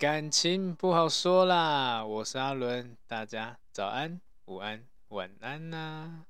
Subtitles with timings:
[0.00, 6.22] 感情不好说啦，我是阿伦，大家早安、午安、晚安呐、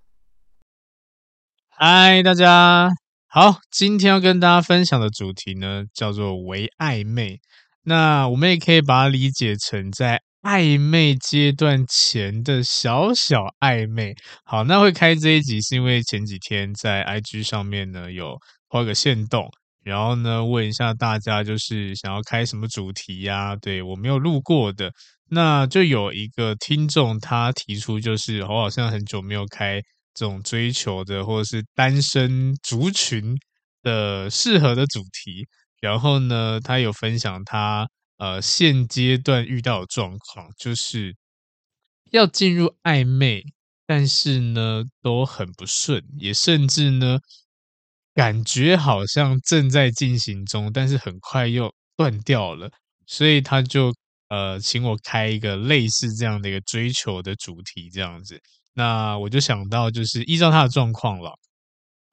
[1.68, 2.90] 嗨，大家
[3.28, 7.38] 好，今天要跟大家分享的主题呢，叫做微暧昧。
[7.84, 14.16] 那我们也可以把它理解成在暧昧阶段前的小小暧昧。
[14.42, 19.48] 好，那会开这一集是因为前几天在 IG 上面呢有画个线动。
[19.82, 23.56] 然后呢，问一下大家，就是想要开什么主题呀？
[23.56, 24.92] 对，我没有录过的，
[25.30, 29.80] 那就有一个听众他提出，就是我好像很久没有开
[30.14, 33.34] 这种追求的或者是单身族群
[33.82, 35.46] 的适合的主题。
[35.80, 41.16] 然后呢，他有分享他呃现阶段遇到的状况，就是
[42.10, 43.42] 要进入暧昧，
[43.86, 47.18] 但是呢都很不顺，也甚至呢。
[48.14, 52.70] 感觉好像正在进行中，但是很快又断掉了，
[53.06, 53.94] 所以他就
[54.28, 58.40] 呃请我开一个类似这样的一个追求的主题，这样子。
[58.74, 61.32] 那我就想到，就是依照他的状况了，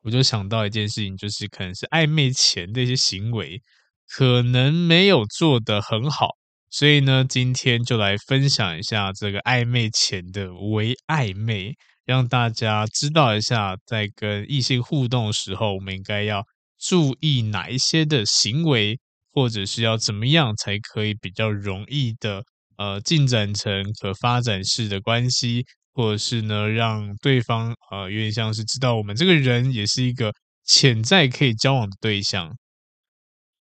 [0.03, 3.61] 我就想到一件事情，就是可能是暧昧前的一些行为
[4.07, 6.29] 可能没有做得很好，
[6.69, 11.75] 所以呢，今天就来分享一下这个暧昧前的唯暧昧。
[12.07, 16.41] 让大家知道一下，在跟异性互动的时候，我们应该要
[16.79, 18.97] 注意哪一些的行为，
[19.33, 22.41] 或者是要怎么样才可以比较容易的
[22.77, 32.55] 呃进展成可发展式的关系，或者是呢让对方呃有点像是知道我们这个人也是一个潜在可以交往的对象。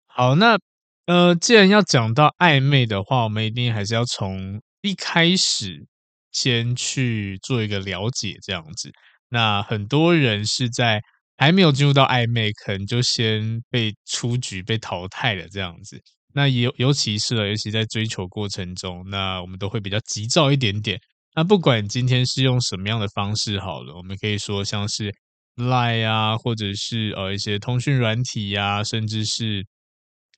[0.08, 0.58] 好，那
[1.06, 5.86] 呃既然要讲到暧昧的话，我们一定还是要从一开始。
[6.32, 8.90] 先去做一个了解，这样子。
[9.28, 11.00] 那很多人是在
[11.36, 16.00] 还没有进入到暧昧，可能就先被出局、被淘汰了，这样子。
[16.34, 20.98] 那尤尤其是了，尤其在追求过程中，那我们都会比较急躁一点点。
[21.34, 25.12] 那不管今天是用什么样的方式好了，我们可以说像是
[25.56, 29.66] Line 啊，或者是呃一些通讯软体呀、啊，甚至是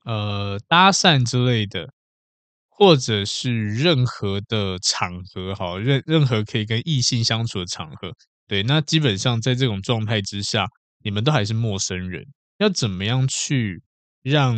[0.04, 1.88] 呃搭讪之类的。
[2.76, 8.12] 或者是任何的场合，好，任任何可以跟异性相处的场合，
[8.48, 10.66] 对，那基本上在这种状态之下，
[11.04, 12.24] 你们都还是陌生人，
[12.58, 13.80] 要怎么样去
[14.22, 14.56] 让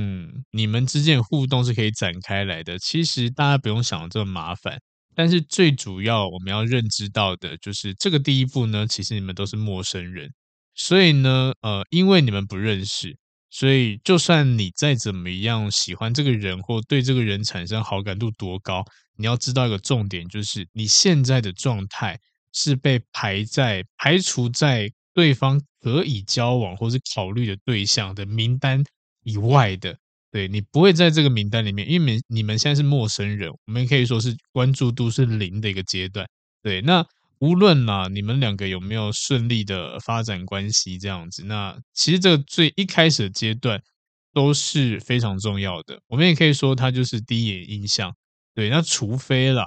[0.50, 2.78] 你们之间的互动是可以展开来的？
[2.78, 4.80] 其实大家不用想的这么麻烦，
[5.14, 10.32] 但是最主要我们要认知到的就是这个第一步呢，其实你们都是陌生人，
[10.74, 13.16] 所以呢，呃，因为你们不认识。
[13.58, 18.84] 所以，就算你再怎么样喜欢这个人，或对这个人产生好感度多高，
[19.16, 22.20] 你要知道一个重点，就是你现在的状态
[22.52, 28.84] 是被排在排除在对方可以交往或是考虑的对象的名单
[29.22, 29.96] 以外的。
[30.30, 36.28] 对，你不会在这个名单里面，因为你们现在是陌生人，我们可以说是关注度是零的一个阶段。
[36.62, 37.02] 对，那。
[37.40, 43.80] 无论呐，你们两个有没有顺利的发展关系这样子，那其实这个最一开始的阶段
[44.32, 46.00] 都是非常重要的。
[46.08, 48.14] 我们也可以说，它就是第一眼印象。
[48.54, 49.66] 对，那除非啦，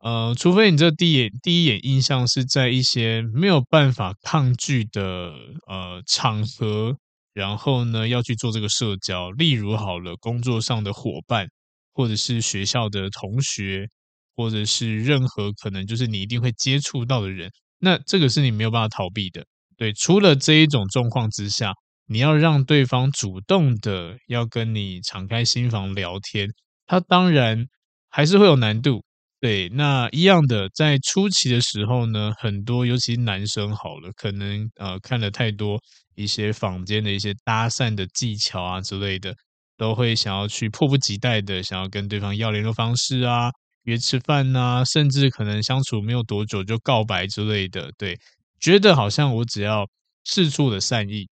[0.00, 5.32] 呃，除非你这第一眼第一眼印象是在一些没有办法抗拒的
[5.66, 6.96] 呃场合，
[7.32, 11.48] 然后呢要去做这个社交，例如好了，工作上的伙伴，
[11.94, 13.88] 或者是学校的同学。
[14.38, 17.50] 或者是任何可能就是你一定会接触到的人，
[17.80, 19.44] 那这个是你没有办法逃避的。
[19.76, 21.72] 对，除了这一种状况之下，
[22.06, 26.48] 你要让对方主动的要跟你敞开心房聊天，
[26.86, 27.66] 他当然
[28.08, 29.02] 还是会有难度。
[29.40, 35.80] 对，那一样的，在初期的时候呢，很多尤其男生好了，可能呃看了太多
[36.14, 39.34] 一些坊间的一些搭讪的技巧啊之类的，
[39.76, 43.50] 都会想要去迫不及待的想要跟对方要联络方式啊。
[43.88, 48.18] 约吃饭呐、甚至可能相处没有多久就告白之类的，对，
[48.60, 49.88] 觉得好像我只要
[50.24, 51.26] 释出我的善意，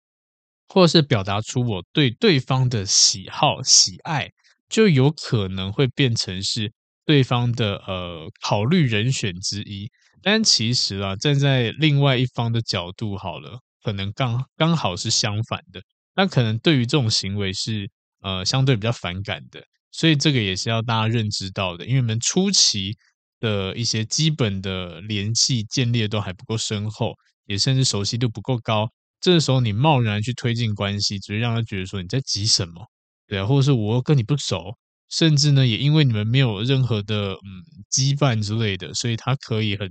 [0.68, 4.30] 或是表达出我对对方的喜好、喜爱，
[4.70, 6.72] 就有可能会变成是
[7.04, 9.90] 对方的呃考虑人选之一。
[10.22, 15.80] 但其实啊，站在另外一方的角度，好了，可能刚刚好是相反的，
[16.16, 17.88] 那可能对于这种行为是
[18.22, 19.62] 呃相对比较反感的。
[19.96, 22.94] 所以这个也是要大家认知到的，因为你们初期
[23.40, 27.14] 的一些基本的联系建立都还不够深厚，
[27.46, 28.86] 也甚至熟悉度不够高。
[29.22, 32.86] 这个时候你贸然去推进关系，只会让他觉得说你在急什么，
[33.26, 34.76] 对啊，或者是我跟你不熟，
[35.08, 39.88] 甚至呢也因为你们没有任何的嗯羁绊之类的，所以他可以很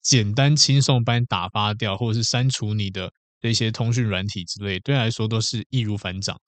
[0.00, 3.10] 简单轻松把你打发掉，或者是删除你的
[3.40, 6.40] 这些通讯软体之类，对他来说都是易如反掌。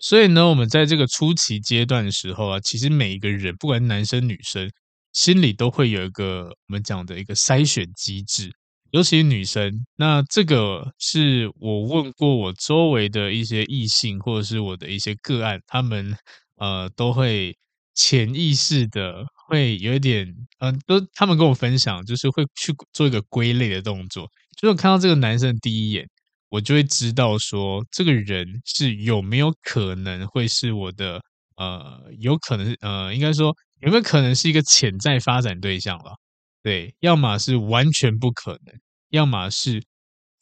[0.00, 4.70] 所以呢，我们在这个初期阶段的时候啊，其实每一个人，不管男生女生，
[5.12, 8.50] 心里都会有一个我们讲的一个筛选机制，
[8.92, 9.70] 尤其是女生。
[9.96, 16.16] 那这个是我问过我周围的一些异性，或者是我的一些个案，他们
[16.56, 17.54] 呃都会
[17.94, 20.26] 潜意识的会有一点，
[20.60, 24.26] 嗯、都他们跟我分享，就是会去做一个归类的动作，
[24.58, 26.08] 就是看到这个男生第一眼。
[26.50, 31.22] 我就会知道说，这个人是有没有可能会是我的，
[31.56, 36.12] 呃，有可能，呃，应该说有没有可能是一个潜在发展对象了？
[36.62, 38.74] 对，要么是完全不可能，
[39.10, 39.80] 要么是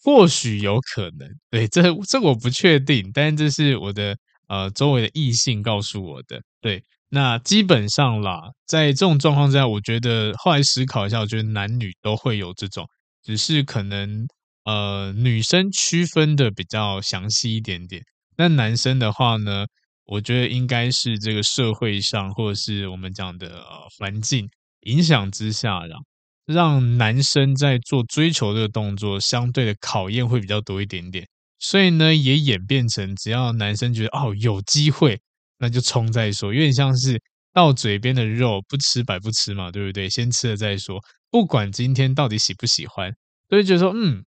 [0.02, 1.28] 或许有可能。
[1.50, 4.16] 对，这这我不确定，但这是我的
[4.48, 6.40] 呃周围的异性告诉我的。
[6.62, 12.88] 对，那基本上啦，在这种状况之下，我觉得后来思考一下，我觉得男女都会有这种，
[13.22, 14.26] 只是可能。
[14.68, 18.02] 呃，女生区分的比较详细一点点，
[18.36, 19.64] 那男生的话呢，
[20.04, 23.64] 我觉得应该是这个社会上或者是我们讲的呃
[23.96, 24.46] 环境
[24.80, 26.04] 影响之下，让
[26.44, 31.26] 让男生在做追求这个动作相对的考验会比较多一点点，
[31.58, 35.18] 所以呢，也演变成只要男生觉得哦有机会，
[35.58, 37.18] 那就冲再说，有点像是
[37.54, 40.10] 到嘴边的肉不吃白不吃嘛，对不对？
[40.10, 41.00] 先吃了再说，
[41.30, 43.10] 不管今天到底喜不喜欢，
[43.48, 44.22] 都会觉得说嗯。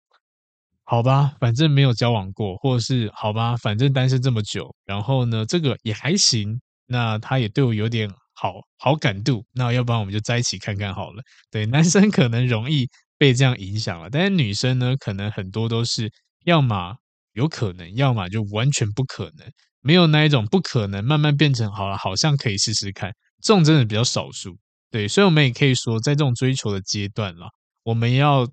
[0.91, 11.23] 好吧，反正没有交往过，或者是好吧，反正单身这么久，然后呢，这个也还行，那他也对我有点好好感度，那要不然我们就在一起看看好了。
[11.51, 12.89] 对，男生可能容易
[13.19, 16.11] 被这样影响了，但是女生呢，可能很多都是
[16.47, 16.97] 要么
[17.35, 19.47] 有可能，要么就完全不可能，
[19.83, 23.13] 没有那一种不可能，慢慢变成好了，好像可以试试看，
[23.43, 24.57] 这种真的比较少数。
[24.91, 27.47] 对，所以我们也可以说，在这种追求的阶段了，
[27.83, 28.49] 我们要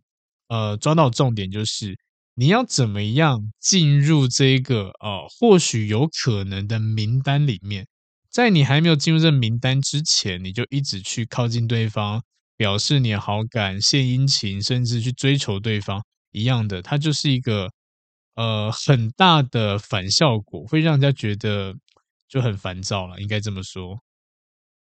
[0.49, 1.97] 呃抓到重点就是。
[2.37, 7.87] 你要怎么样进入这个呃或许有可能的名单里面？
[8.29, 12.21] 在你还没有进入这名单之前，你就一直去靠近对方，
[12.57, 17.71] 表示你好感、献殷勤，甚至去追求对方一样的，它就是一个
[18.35, 21.73] 呃很大的反效果，会让人家觉得
[22.27, 24.01] 就很烦躁了，应该这么说。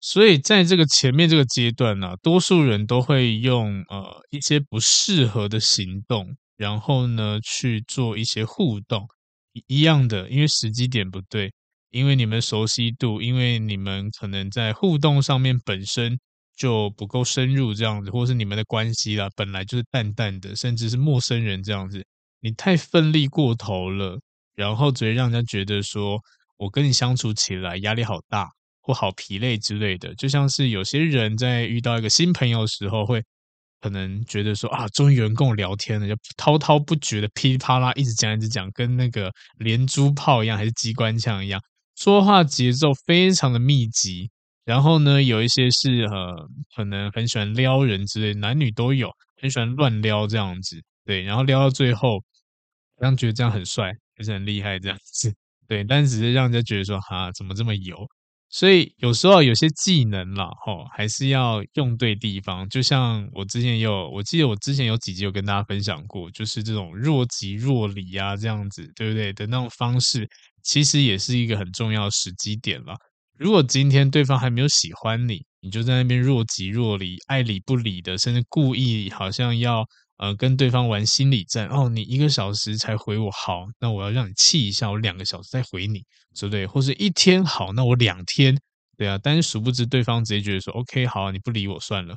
[0.01, 6.35] 所以在这个前面这个阶段呢，多数人都会用呃一些不适合的行动。
[6.57, 9.07] 然后呢，去做一些互动，
[9.67, 11.53] 一样的，因为时机点不对，
[11.91, 16.19] 因为你们熟悉度，因为你们可能在互动上面本身
[16.55, 22.03] 就不够深入，这样子，或是你们的关系啦，本来就是淡淡的，甚至是陌生人这样子，
[22.41, 24.19] 你太奋力过头了，
[24.55, 26.19] 然后只会让人家觉得说，
[26.57, 28.49] 我跟你相处起来压力好大，
[28.81, 33.23] 或好疲累之类的，就像是有些人在遇到一个新朋友的时候会。
[33.79, 41.61] 可能觉得说啊，终于有人跟我聊天了，就滔滔不绝的噼里啪啦一直讲一直讲，跟那个连珠炮一样，还是机关枪一样，
[41.95, 44.29] 说话节奏非常的密集。
[44.65, 46.35] 然后呢，有一些是呃，
[46.75, 49.09] 可能很喜欢撩人之类，男女都有，
[49.41, 50.81] 很喜欢乱撩这样子。
[51.05, 52.21] 对，然后撩到最后，
[52.99, 55.33] 让觉得这样很帅，还是很厉害这样子。
[55.69, 57.95] 对，但只是让人家觉得说，哈，怎么这么油？
[58.49, 62.67] 所以有时候有些技能啦，吼，还是要用对地方。
[62.69, 69.33] 就像我之前有，我记得我之前有几集有跟大家分享过，就是这种若即若离啊，这样子，对不对？
[69.33, 70.27] 的那种方式，
[70.63, 72.95] 其实也是一个很重要的时机点了。
[73.37, 79.85] 如果今天对方还没有喜欢你，你就在那边若即若离，爱理不理的，甚至故意好像要。
[80.17, 86.03] 呃，跟对方玩心理战哦，你一个小时才回我好，那我要让你气一下，我两个小时再回你，
[86.39, 86.65] 对不对？
[86.65, 88.57] 或是一天好，那我两天，
[88.97, 89.19] 对啊。
[89.21, 92.15] 但是殊不知对方直接觉得说，OK，好，你不理我算了，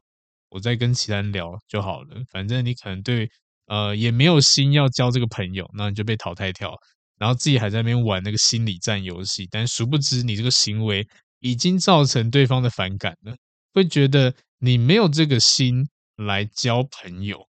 [0.49, 2.17] 我再跟其他人聊就好了。
[2.33, 3.29] 反正你可能对
[3.67, 6.75] 呃也没有心要交这个朋友，那你就被淘汰掉，
[7.19, 9.47] 然后自己还在那边玩那个心理战游戏。
[9.51, 11.07] 但殊不知你这个行为
[11.41, 13.37] 已经造成对方的反感了，
[13.75, 17.50] 会觉得你没有这个心来交朋友。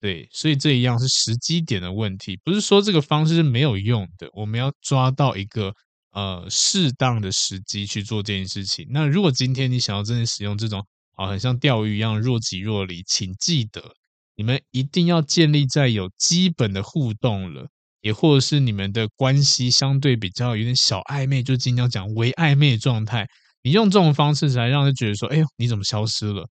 [0.00, 4.28] 对，所以这一样是时机点的问题，不是说这个方式是没有用的。
[4.32, 5.74] 我们要抓到一个
[6.12, 8.86] 呃适当的时机去做这件事情。
[8.90, 10.86] 那如果今天你想要真的使用这种
[11.16, 13.82] 啊，很像钓鱼一样若即若离，请记得
[14.36, 17.66] 你们一定要建立在有基本的互动了，
[18.00, 23.26] 也或者是你们的关系相对比较有点小暧昧，就尽量讲微暧昧的状态。
[23.64, 26.48] 你用这种方式才让人觉得说，哎呦，你怎么消失了？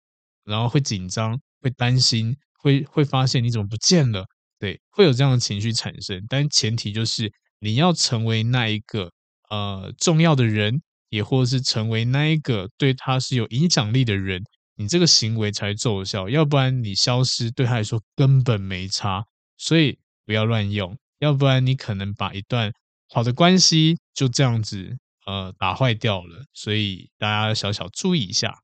[0.45, 2.37] 然后会紧张，会担心。
[2.63, 4.25] 会会发现你怎么不见了？
[4.59, 9.11] 对，会有这样的情绪产生，但前提就是你要成为那一个
[9.51, 14.41] 呃重要的人，也或是成为那一个对他是有影响力的人，
[14.77, 16.29] 你这个行为才奏效。
[16.29, 19.25] 要不然你消失对他来说根本没差，
[19.59, 20.97] 所以不要乱用。
[21.19, 22.73] 要不然你可能把一段
[23.09, 28.57] 好的关系就这样子呃打坏掉了，所以大家小小注意一下。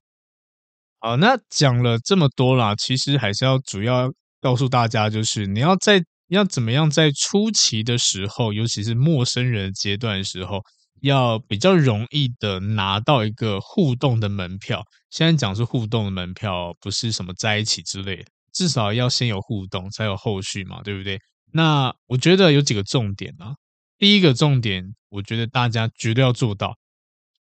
[1.01, 10.61] 好，那讲了这么多啦，其实还是要主要告诉大家，就是你要在要怎么样在初期的时候，尤其是陌生人阶段的时候，
[11.01, 14.83] 要比较容易的拿到一个互动的门票。
[15.09, 21.17] 现在讲是互动的门票，不是什么在一起之类的，至少要先有互动，才有后续嘛，对不对？
[21.53, 23.55] 那我觉得有几个重点啊。
[23.97, 26.75] 第一个重点，我觉得大家绝对要做到。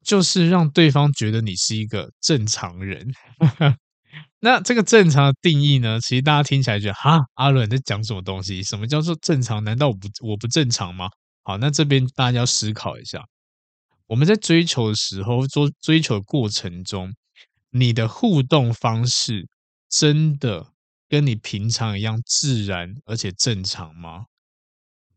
[0.03, 3.07] 就是让对方觉得你是一个正常人。
[4.39, 5.99] 那这个正常的定义呢？
[5.99, 8.61] 其实大家听起来觉得哈，阿伦在讲什么东西？
[8.63, 9.63] 什么叫做正常？
[9.63, 11.09] 难道我不我不正常吗？
[11.43, 13.23] 好，那这边大家要思考一下。
[14.05, 17.13] 我们在追求的时候，做追求的过程中，
[17.71, 19.47] 你的互动方式
[19.89, 20.67] 真的
[21.09, 24.25] 跟你平常一样自然而且正常吗？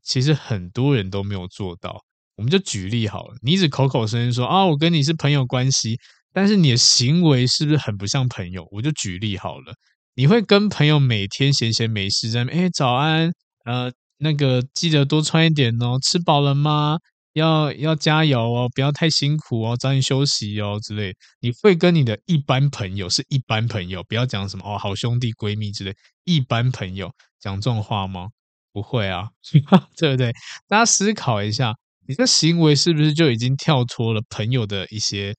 [0.03, 2.03] 其实很多人都没有做到。
[2.41, 5.99] 我们就举例好了，你一直口口声声说啊，我跟你是朋友关系，
[6.33, 8.67] 但是你的行为是不是很不像朋友？
[8.73, 9.75] 我就举例好了，
[10.15, 13.31] 你会跟朋友每天闲闲没事在那边，哎，早安，
[13.67, 16.97] 呃，那个记得多穿一点哦，吃饱了吗？
[17.35, 21.15] 要要加油哦，不要太辛苦哦，早点休息哦之类。
[21.41, 25.95] 你会跟你的一般朋友是一般朋友，不要讲什么哦，好兄弟闺蜜之类，
[26.25, 28.29] 一般朋友讲这种话吗？
[28.73, 29.29] 不会啊，
[29.99, 30.33] 对不对？
[30.67, 31.75] 大家思考一下。
[32.11, 35.33] 你的行为是不是就已经跳脱了朋友的一些，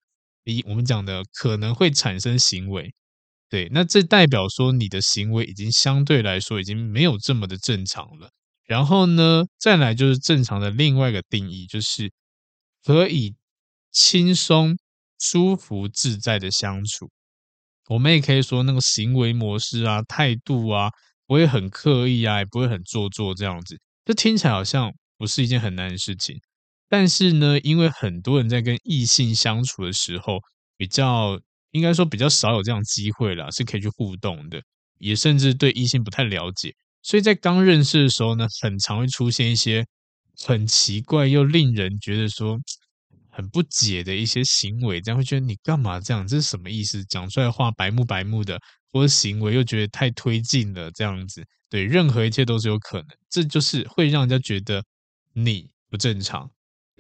[0.45, 2.93] 一我们讲的可能会产生行为？
[3.49, 8.29] 对，那这代表说你的行为已经相对来说已经没有这么的正常了。
[8.63, 12.09] 然后呢，再来就是正常的另外一个定义，就是
[12.85, 13.35] 可以
[13.91, 14.77] 轻松、
[15.19, 17.11] 舒服、自在的相处。
[17.89, 20.89] 我们也可以说那个行为模式啊、态度啊，
[21.27, 23.77] 不会很刻意啊，也不会很做作这样子。
[24.05, 26.39] 这听起来好像不是一件很难的事情。
[26.91, 30.39] 但是呢，因为很多人在跟异性相处的时候，
[30.75, 31.39] 比较
[31.71, 34.61] 应该说比较少有这样机会啦，是可以去互动的，
[34.97, 39.85] 也甚至对异性不太了解，所以在刚认识的时候呢，很常会出现一些
[40.45, 42.59] 很奇怪又令人觉得说
[43.29, 46.27] 很不解的一些行为，这样会觉得你干嘛这样？
[46.27, 47.01] 这是什么意思？
[47.05, 48.59] 讲出来话白目白目的，
[48.91, 54.83] 或者行为又觉得太推进了，这样子，对，任何一切都是有可能，这就是会让人家觉得
[55.33, 56.51] 你不正常。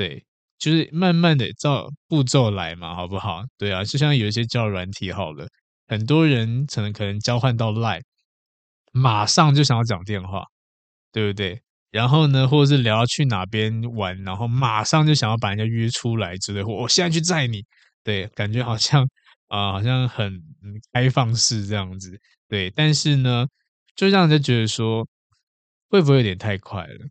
[0.01, 0.25] 对，
[0.57, 3.43] 就是慢慢的照步骤来嘛，好不好？
[3.55, 5.47] 对啊，就像有一些交友软体好了，
[5.87, 8.01] 很多人可能可能交换到 Line，
[8.91, 10.43] 马上就想要讲电话，
[11.11, 11.61] 对不对？
[11.91, 17.63] 然后呢，或者是聊要去哪边玩，然后马上就想要把人家约出来之类，或我现在去载你，
[18.03, 19.07] 对，感觉好像
[19.49, 20.41] 啊、好像很
[20.93, 22.71] 开放式这样子，对。
[22.71, 23.45] 但是呢，
[23.95, 25.07] 就让人家觉得说，
[25.89, 27.05] 会不会有点太快了？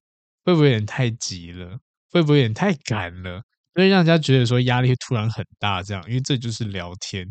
[0.45, 1.79] 会不会有点太急了？
[2.11, 3.43] 会不会有点太赶了？
[3.75, 7.27] 所以让人家觉得说压力突然很大，这样，因为这就是聊天。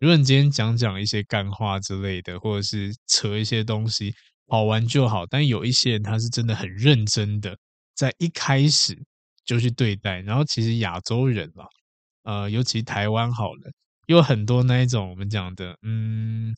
[0.00, 4.12] 如果你今天讲讲一些干话之类的，或者是扯一些东西，
[4.48, 5.24] 好玩就好。
[5.24, 7.56] 但有一些人他是真的很认真的，
[7.94, 8.98] 在一开始
[9.44, 10.20] 就去对待。
[10.20, 11.64] 然后其实亚洲人嘛，
[12.24, 13.70] 呃，尤其台湾好了，
[14.06, 16.54] 有很多那一种我们讲的，嗯，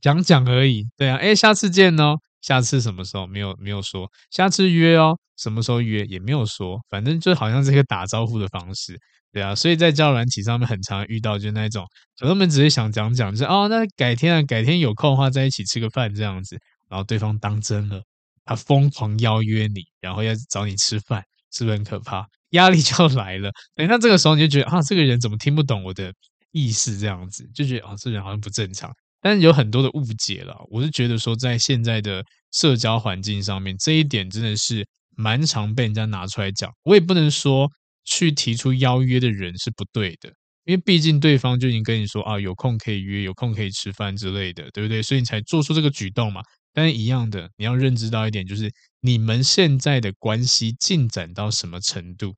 [0.00, 0.84] 讲讲而已。
[0.96, 2.16] 对啊，哎，下次见哦。
[2.46, 8.96] 下次什么时候没有没有说，下次约哦，什么时候约也没有说，反正就好像是一个打招呼的方式，
[9.32, 11.84] 对啊，所以在交友软体上面很常遇到就那种，
[12.20, 16.56] 朋友们只是想讲讲，就是哦，那改天啊，改天有空的话在一起吃个饭这样子，
[16.88, 18.00] 然后对方当真了，
[18.44, 22.24] 他疯狂邀约你，然后要找你吃饭，是不是很可怕？
[22.50, 26.12] 压力 就来了，等那这个时候你就觉得啊，这个人怎么听不懂我的
[26.52, 28.94] 意思这样子，就觉得啊，这人好像不正常。
[29.26, 36.72] 但是有很多的误解了，我是觉得说，在现在的社交环境上面，这一点真的是蛮常被人家拿出来讲。
[36.84, 37.68] 我也不能说
[38.04, 40.32] 去提出邀约的人是不对的，
[40.64, 45.02] 因为毕竟对方就已经跟你说啊，有空可以约，有空可以吃饭之类的，对不对？
[45.02, 46.40] 所以你才做出这个举动嘛。
[46.72, 52.36] 但是一样的，你要认知到一点，就是你们现在的关系进展到什么程度。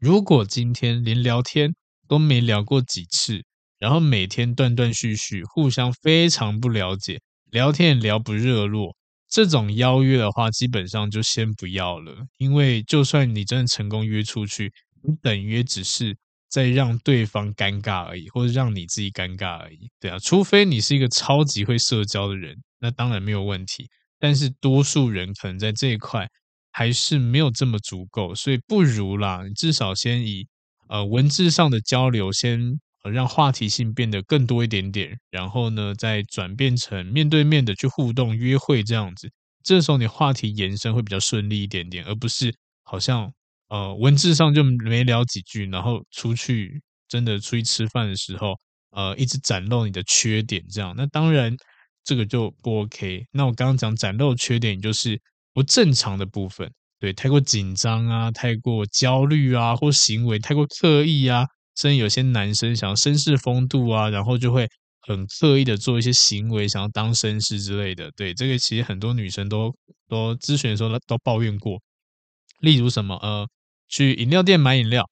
[0.00, 1.72] 如果今天连聊天
[2.08, 3.44] 都没聊过几次，
[3.82, 7.18] 然后每天断断续续，互相非常不了解，
[7.50, 8.94] 聊天也聊不热络，
[9.28, 12.14] 这种邀约的话，基本上就先不要了。
[12.38, 14.72] 因为就算你真的成功约出去，
[15.02, 16.16] 你等于只是
[16.48, 19.90] 在让对方尴尬而已，或者让你自己尴尬而已。
[19.98, 23.88] 对啊，除非你是一个超级会社交的人，那当然没有问题。
[24.20, 26.28] 但是多数人可能在这一块
[26.70, 30.46] 还是没有这么足够，所以不如啦，你至少先以
[30.88, 32.78] 呃文字上的交流先。
[33.10, 39.30] 让话题性变得更多一点点，然后呢，再转变成面对面的去互动、约会这样子。
[39.64, 43.32] 这时候你话题延伸会比较顺利一点点，而不是好像
[43.68, 48.54] 呃文字上就没聊几句，然后出去真的出去吃饭的时候，
[48.90, 51.54] 呃，一直展露你的缺点，这样，那当然
[52.04, 53.24] 这个就不 OK。
[53.30, 55.20] 那我刚刚讲展露缺点，就是
[55.54, 56.68] 不正常的部分，
[56.98, 61.46] 对，太过紧张啊，太过焦虑啊，或行为太过刻意啊，
[61.82, 64.68] 甚至有些男生想要绅士风度啊，然后就会。
[65.04, 69.74] 很刻意的做一些行为，想要当绅士之类的，对，这个其实很多女生都
[70.08, 71.76] 都咨询的时候都抱怨过。
[72.60, 73.44] 例如什么呃，
[73.88, 75.02] 去饮料店买饮料，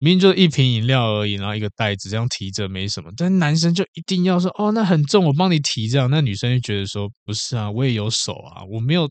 [0.00, 6.10] 明明就一瓶饮料而已，然后一个袋子这样提着没什么，但男生就一定要说哦，那很重，我帮你提这样。
[6.10, 9.08] 那女生就觉得说不是啊，我也有手啊，我没有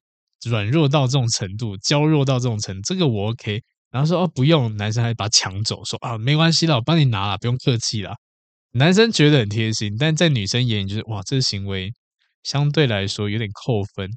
[0.47, 3.59] 软弱到这种程度，娇弱到这种程度，这个我 OK。
[3.91, 8.15] 然后说哦不用，男生还把它抢走，说啊没关系啦，我帮你拿了，不用客气啦。
[8.71, 11.93] 男生觉得很贴心，但在女生眼里就是哇，这个行为
[12.43, 14.09] 相对来说有点扣分，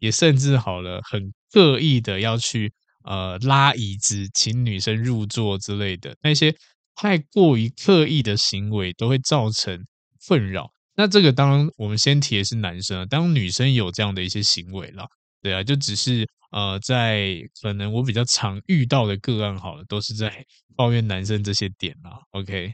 [0.00, 2.72] 也甚至好了，很刻意的要去
[3.04, 6.54] 呃拉椅子，请女生入座之类的，那些
[6.94, 9.78] 太过于刻意的行为都会造成
[10.26, 10.70] 困扰。
[10.96, 15.06] 那这个当我们先提的是男生，当女生有这样的一些行为了，
[15.42, 20.44] 对啊，就只是呃在可能我比较常遇到的个案好了，都是在
[20.76, 22.72] 抱怨男生这些点啦，OK。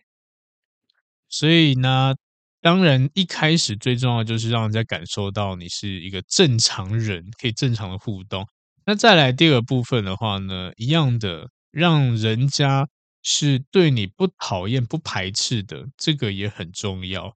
[1.28, 2.14] 所以呢，
[2.61, 8.47] 当然一开始最重要就是让人家感受到你是一个正常人，可以正常的互动。
[8.87, 12.87] 那再来第二个部分的话呢，一样的，让人家
[13.23, 17.35] 是对你不讨厌、不排斥的，这个也很重要。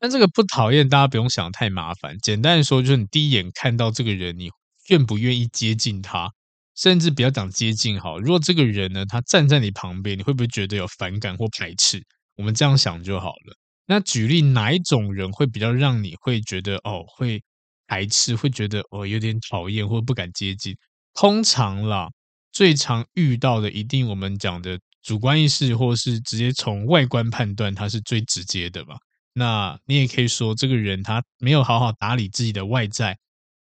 [0.00, 2.16] 但这个不讨厌，大家不用想太麻烦。
[2.18, 4.50] 简单说，就是你第一眼看到这个人，你
[4.88, 6.30] 愿不愿意接近他？
[6.74, 12.00] 甚至不要讲接近好，如果这个人呢，他站在你旁边，你会不会觉得有反感或排斥？
[12.36, 13.56] 我们这样想就好了。
[13.86, 17.42] 那举例，哪一种人会比较让你会觉得哦，会
[17.86, 20.76] 排斥，会觉得哦有点讨厌，或不敢接近？
[21.14, 22.06] 通常啦，
[22.52, 28.94] 最常遇到的一定我们讲的主观意识，或是直接从外观判断，他是最直接的吧？
[29.32, 33.16] 那你也可以说，这个人他没有好好打理自己的外在，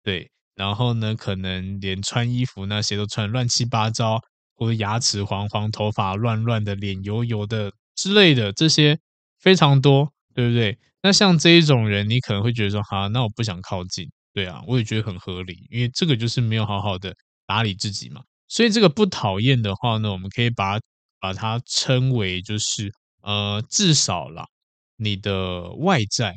[0.04, 4.20] 对，然后呢，可能连穿衣服那些都穿乱七八糟，
[4.54, 7.72] 或者牙齿黄黄，头发乱乱的，脸油油的。
[7.96, 8.98] 之类的这些
[9.40, 10.78] 非常多，对不对？
[11.02, 17.14] 那像这一种人，你可能会觉得说，哈，那我不想靠近，对啊，我也觉得很合理，因为这个就是没有好好的
[17.46, 18.22] 打理自己嘛。
[18.48, 20.78] 所以这个不讨厌的话呢，我们可以把
[21.20, 22.90] 把它称为就是
[23.22, 24.46] 呃，至少啦，
[24.96, 26.34] 你的外在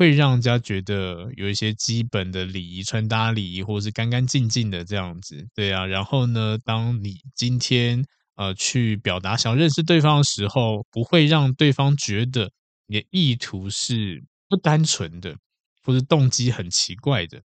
[0.00, 5.84] 会让人家觉得有一些基本的礼仪、穿搭礼仪，或者是干干净净的这样子，对啊。
[5.84, 8.02] 然后呢，当你今天。
[8.36, 12.50] 呃，去表达想认识对方的时候，不会让对方觉得
[12.86, 15.36] 你的意图是不单纯的，
[15.82, 17.42] 或者动机很奇怪的，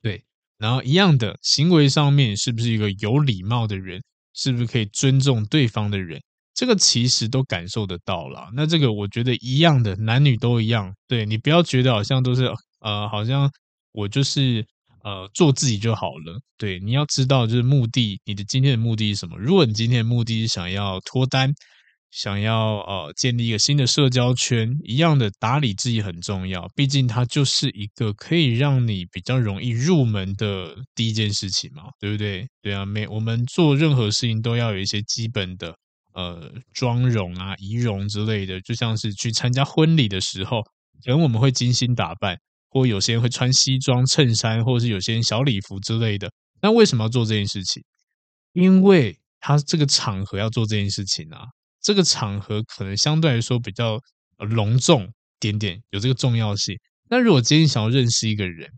[0.00, 0.24] 对。
[0.56, 4.02] 然后一样的行为上面，是不是一个有礼貌的人？
[4.32, 6.22] 是不是可以尊重对方的人？
[6.54, 8.48] 这个其实都感受得到啦。
[8.54, 10.94] 那这个我觉得一样的，男女都一样。
[11.08, 12.44] 对，你不要觉得好像都是
[12.80, 13.50] 呃，好像
[13.92, 14.64] 我就是。
[15.04, 16.40] 呃，做自己就好了。
[16.56, 19.36] 对，你要知道，就是目的，你的今天的目的是什么？
[19.36, 21.52] 如果你今天的目的是想要脱单，
[22.10, 26.66] 想要呃建立一个新的社交圈，一样的打理自己很重要。
[26.74, 32.46] 毕竟它就是一个可以让你比较容易入门的第一件事情嘛，对不对？
[32.62, 35.76] 对啊，每我们做任何事情都要有一些基本的
[36.14, 40.62] 呃妆容啊、仪容之类的，就像是去参加婚礼的时候，
[41.04, 42.36] 可能我们会精心打扮。
[42.70, 46.28] 或有些人会穿西装、衬衫，或者是有些人小礼服之类的。
[46.60, 47.80] 那为什么要做这件事情？
[48.52, 51.44] 因为他这个场合要做这件事情啊，
[51.80, 54.00] 这个场合可能相对来说比较
[54.38, 56.76] 隆重点点，有这个重要性。
[57.08, 58.68] 那如果今天想要认识一个人，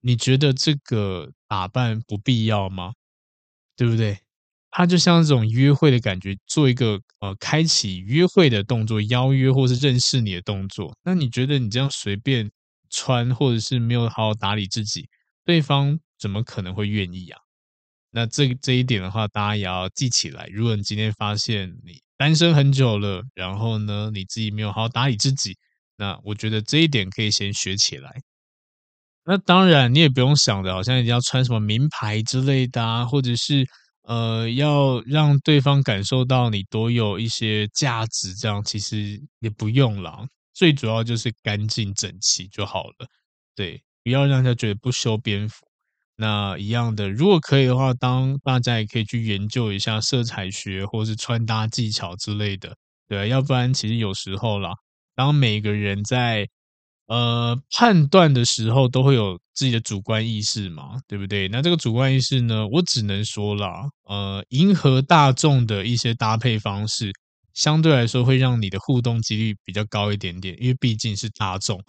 [0.00, 2.92] 你觉得这个打扮不必要吗？
[3.76, 4.16] 对不对？
[4.76, 10.94] 他就像这种约会的感觉，做一个呃开启约会的动作，邀约或是认识你的动作。
[11.02, 12.50] 那你觉得你这样随便？
[12.88, 15.08] 穿或者是没有好好打理自己，
[15.44, 17.38] 对方怎么可能会愿意啊？
[18.12, 20.46] 那这这一点的话，大家也要记起来。
[20.52, 25.56] 如果你今天发现你单身很久了，然后呢，你自己没有好好打理自己，
[25.96, 28.08] 那我觉得这一点可以先学起来。
[29.24, 33.66] 那当然，你也不用想着好像一定要穿什么名牌之类的啊，或者是
[34.06, 40.24] 呃，要让对方感受到你多有一些价值，这样其实也不用啦。
[40.54, 43.06] 最主要就是干净整齐就好了，
[43.54, 45.66] 对，不要让他觉得不修边幅。
[46.16, 52.74] 那一样的，如果可以的话，当大家也可以去研究一下色彩学或是穿搭技巧之类的，
[53.06, 54.70] 对，要不然其实有时候啦，
[55.14, 56.48] 当每个人在
[57.06, 61.48] 呃，判断的时候都会有自己的主观意识嘛，对不对？
[61.48, 67.12] 那这个主观意识呢，我只能说啦，呃，迎合大众的一些搭配方式，
[67.54, 71.80] 相对来说会让你的互动几率比较高一点点，因为毕竟是大众，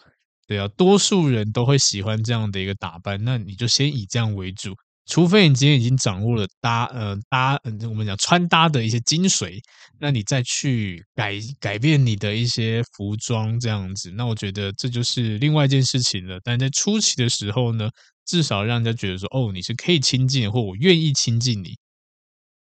[0.48, 4.76] 对啊，多数人都会喜欢这样的一个打扮，那你就先以这样为主。
[5.08, 9.60] 除非你今天已经掌握了搭呃搭，嗯我们讲穿搭的一些精髓，
[10.00, 16.40] 那你再去改改变你的一些服装这样子，那我觉得这就是另外一件事情了。
[16.44, 17.90] 但在初期的时候呢，
[18.26, 21.78] 至少让人家觉得说，哦，你是可以亲近，或我愿意亲近你。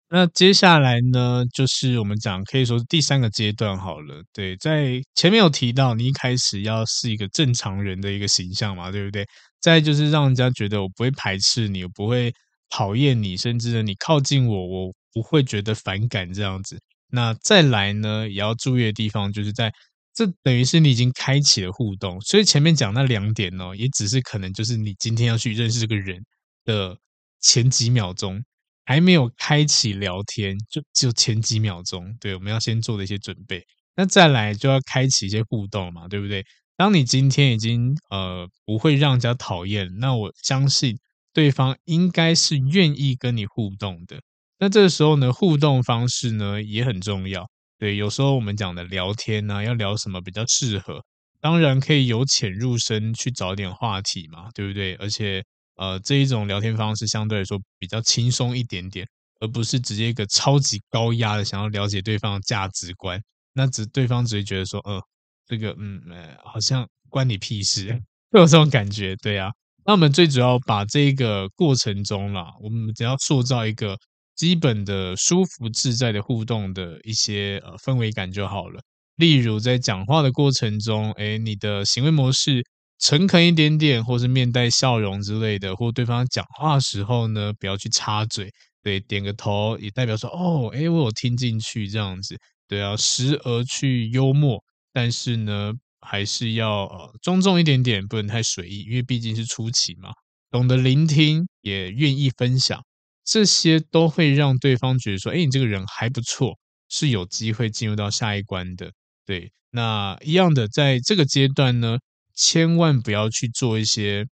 [0.09, 4.23] 那接下来呢，就是我们讲可以说是第三个阶段好了。
[4.31, 9.25] 对，在前面有提到，你一开始要是一个正常人的一个形象嘛，对不对？
[9.59, 12.33] 再就是让人家觉得我不会排斥你，我不会
[12.69, 16.79] 讨厌你，甚至呢，你靠近我，我不会觉得反感这样子。
[17.09, 19.69] 那再来呢，也要注意的地方，就是在
[20.13, 26.23] 这等于是你已经开启了互动，所以前面讲那两点呢，也只是可能就是你今天要去认识这个人
[26.63, 26.97] 的
[27.41, 28.41] 前几秒钟。
[28.87, 32.15] 还没有开启聊天，就就前几秒钟。
[32.21, 33.61] 对，我们要先做的一些准备。
[33.97, 36.45] 那再来就要开启一些互动嘛，对不对？
[36.77, 40.97] 当你今天已经呃不会让人家讨厌，那我相信
[41.33, 44.21] 对方应该是愿意跟你互动的。
[44.57, 47.45] 那这个时候呢，互动方式呢也很重要。
[47.77, 51.03] 对，有时候我们讲的聊天呢，要聊什么比较适合？
[51.41, 54.95] 当然可以由浅入深去找点话题嘛，对不对？
[54.95, 55.43] 而且。
[55.77, 59.07] 呃，这一种聊天方式相对来说比较轻松一点点，
[59.39, 63.21] 而不是直接一个超级高压的想要了解对方的价值观，
[63.53, 65.01] 那只对方只会觉得说，呃，
[65.47, 67.91] 这个嗯，呃，好像关你屁事，
[68.31, 69.51] 会 有这种感觉，对啊。
[69.85, 73.97] 那我们最主要把这个过程中啦，我们只要塑造一个
[74.35, 78.81] 基本的舒服自在的互动的一些呃氛围感就好了。
[79.15, 82.63] 例如在讲话的过程中，诶，你的行为模式。
[82.99, 100.11] 诚恳一点点，或是面带笑容之类的，或对方讲话时候呢，不要去插嘴，对，点个头也代表说，哦，诶，我有听进去这样子，对啊，时而去幽默，但是呢，还是要呃庄重一点点，不能太随意，因为毕竟是初期嘛，
[100.49, 102.83] 懂得聆听，也愿意分享，
[103.23, 106.57] 这些都会让对方觉得说，诶，你这个人还不错，
[106.89, 108.91] 是有机会进入到下一关的，
[109.25, 111.99] 对，那一样的，在这个阶段呢。
[112.37, 114.25] 千万不要去做一些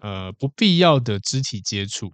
[0.00, 2.12] 呃不必要的肢体接触，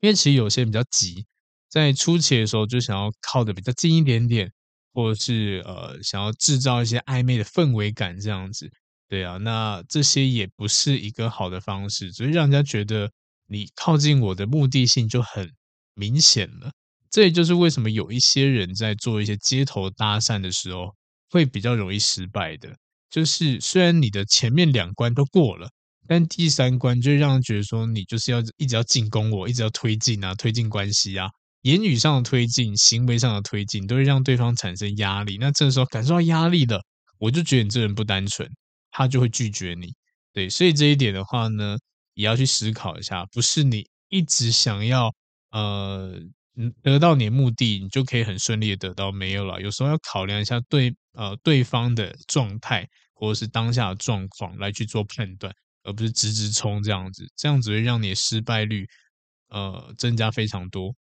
[0.00, 1.24] 因为其实有些人比较急，
[1.68, 4.52] 在初期的时候就想要靠的比较近一点点，
[4.92, 8.70] 或者是呃想要制造一些暧昧的氛围感这样子，
[9.08, 13.10] 对啊，那这些也不是一个好的方式，所以让人家觉得
[13.48, 15.50] 你靠近我的目的性就很
[15.94, 16.70] 明显了。
[17.10, 20.94] 这也就是为什么有一些人在做一些街头搭讪的时候
[21.30, 22.76] 会比较容易失败的。
[23.10, 25.68] 就是虽然你的前面两关都过了，
[26.06, 31.28] 但第三关就让人觉得说你就是要一直要进攻我，一直要推进啊，推进关系啊，
[31.62, 35.38] 言语上的推进，行为上的推进，都会让对方产生压力。
[35.38, 36.80] 那这时候感受到压力了，
[37.18, 38.48] 我就觉得你这人不单纯，
[38.90, 39.94] 他就会拒绝你。
[40.32, 41.76] 对，所以这一点的话呢，
[42.14, 45.12] 也要去思考一下，不是你一直想要
[45.50, 46.20] 呃。
[46.82, 49.12] 得到你的目的，你就可以很顺利的得到。
[49.12, 58.86] 没有了，有时候要考量一下对呃对方的状态或者是当下的状况来去做判断，而不是直直冲这样子，这样子会让你的失败率
[59.48, 60.94] 呃增加非常多。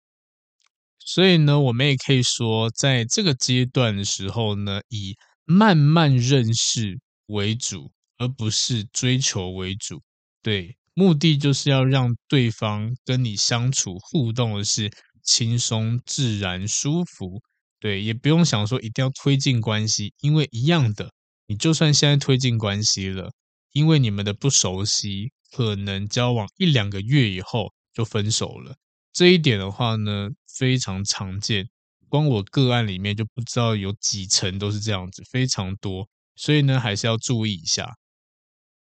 [0.99, 10.03] 所以呢，我们也可以说，在这个阶段的时候呢，以慢慢认识为主，而不是追求为主。
[10.43, 14.91] 对，目的就是要让对方跟你相处互动的是。
[15.25, 17.43] 轻松、自然、舒服，
[17.81, 21.11] 对，也不用想说一定要推进关系，因为一样的，
[21.47, 23.33] 你就算现在推进关系了，
[23.73, 28.77] 因为你们的不熟悉，可能交往一两个月以后就分手了。
[29.13, 31.69] 这一点的话呢，非常常见，
[32.09, 37.95] 光我个案里面就不知道有几成都是这样子，非常多，所以呢，还是要注意一下。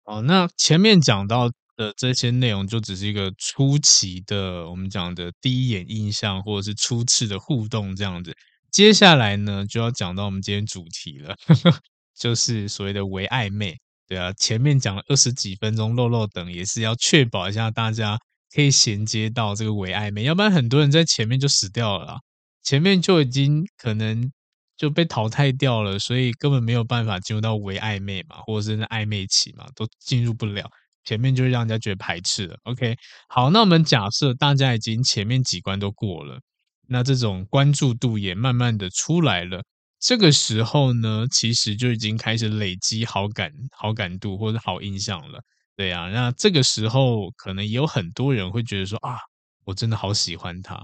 [0.04, 1.52] 好，那前面讲到。
[1.96, 8.36] 这些内容就只是一个初期的，我们讲的第一眼印象，或者是初次的互动这样子。
[8.70, 11.78] 接下来呢，就要讲到我们今天主题了，呵呵，
[12.14, 13.76] 就是所谓的唯暧昧。
[14.08, 18.18] 对啊，前面讲了二十几分钟，漏漏等也是要确保一下大家
[18.54, 22.18] 可以衔接到这个唯暧昧，要不然很多人在前面就死掉了啦，
[22.62, 24.30] 前面就已经可能
[24.76, 30.68] 就被淘汰掉了，所以根本没有办法进入到唯暧昧嘛，或者是暧昧期嘛，都进入不了。
[31.04, 32.56] 前面就会让人家觉得排斥了。
[32.64, 32.96] OK，
[33.28, 36.40] 好，那我们假设大家已经前面几关都过了，
[36.88, 39.62] 那这种关注度也慢慢的出来了。
[39.98, 45.40] 这个时候呢，其实就已经开始累积好感、好感度或者好印象了。
[45.76, 49.16] 对啊，那这个时候可能也有很多人会觉得说啊，
[49.64, 50.76] 我真的好喜欢他，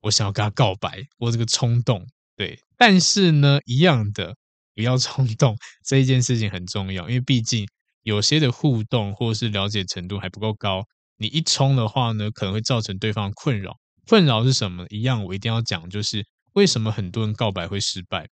[0.00, 2.06] 我想要跟他告白，我这个冲动。
[2.36, 4.34] 对，但是呢，一样的，
[4.74, 7.66] 不要冲动，这一件事情很重要，因为毕竟
[8.06, 10.84] 有些的互动或是了解程度还不够高，
[11.16, 13.76] 你一冲的话呢，可能会造成对方困扰。
[14.06, 14.86] 困扰是什么？
[14.90, 18.28] 一样，我一定要讲，就是为什么很多人告白会失败。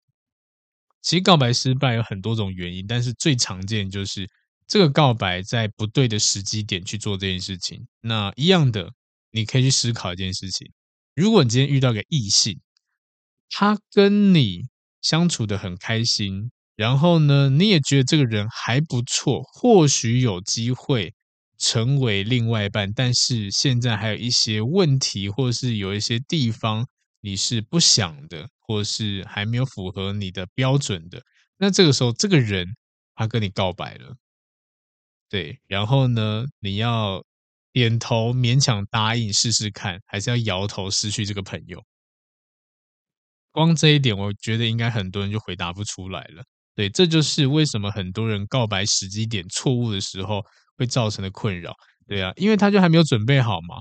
[1.01, 4.27] 其实告白失败有很多种原因，但是最常见就是。
[4.67, 8.89] 这个告白在不对的时机点去做这件事情，那一样的，
[9.31, 10.71] 你可以去思考一件事情：
[11.13, 12.57] 如果你今天遇到一个异性，
[13.49, 14.61] 他跟你
[15.01, 21.13] 相处的很开心，然后呢，你也觉得这个人还不错，或许有机会
[21.59, 26.87] 成为另外一半，但是现在还有一些问题，或是有一些地方
[27.19, 31.21] 你是不想的，或是还没有符合你的标准的，
[31.57, 32.65] 那这个时候，这个人
[33.13, 34.15] 他跟你告白了。
[35.29, 37.23] 对，然后呢，你要
[37.71, 41.83] 点头勉强答应试试看，还是要摇头失去这个朋友？
[43.51, 46.43] 光这一点，我觉得应该很多人就回答不出来了。
[46.75, 50.43] 对，这就是为什么很多人告白时机点错误的时候
[50.77, 51.73] 会造成的困扰。
[52.07, 53.75] 对啊，因为他就还没有准备好嘛。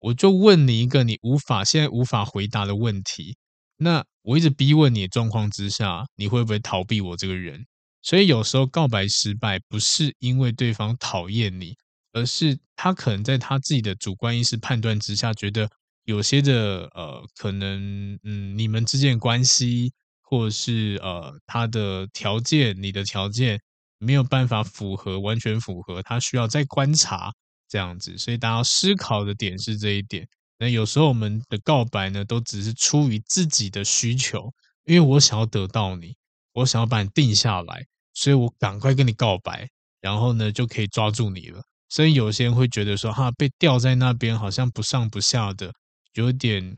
[0.00, 3.36] 我就问你一个你无法现在无法回答的问题，
[3.76, 7.66] 那我一直逼问你的状况之下，你会不会逃避我这个人？
[8.02, 11.74] 所以有时候告白失败不是因为对方讨厌你，
[12.12, 15.68] 而是他可能在他自己的主观意识判断之下，觉得
[16.04, 19.92] 有些的呃可能嗯你们之间的关系，
[20.30, 23.60] 或者是呃他的条件、你的条件
[23.98, 27.32] 没有办法符合，完全符合，他需要再观察
[27.68, 28.16] 这样子。
[28.16, 30.24] 所以大家思考的点是这一点。
[30.56, 34.52] 那有时候我们的告白呢，都只是出于自己的需求，
[34.84, 36.14] 因为我想要得到你。
[36.52, 39.68] 我想要把你定下来，所以我赶快跟你告白，
[40.00, 41.62] 然后呢就可以抓住你了。
[41.88, 45.72] 所以有些人会觉得说，哈，被吊在那边好像不上不下的，
[46.14, 46.76] 有点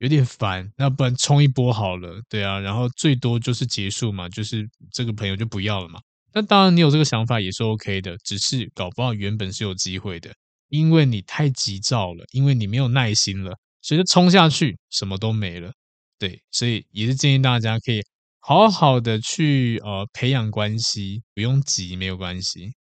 [0.00, 0.70] 有点烦。
[0.76, 5.98] 那不然冲一波好了，对啊，然后最多就是结束嘛，就是这个朋友就不要了嘛。
[6.34, 10.30] 那当然你有这个想法也是 OK 的，只是搞不好原本是有机会的，
[10.68, 15.72] 因为你太急躁了，因为你没有耐心了，所以就冲下去什么都没了。
[16.18, 18.02] 对，所以也是建议大家可以。
[18.42, 22.72] 好好的去呃培养关系，不用急，没有关系。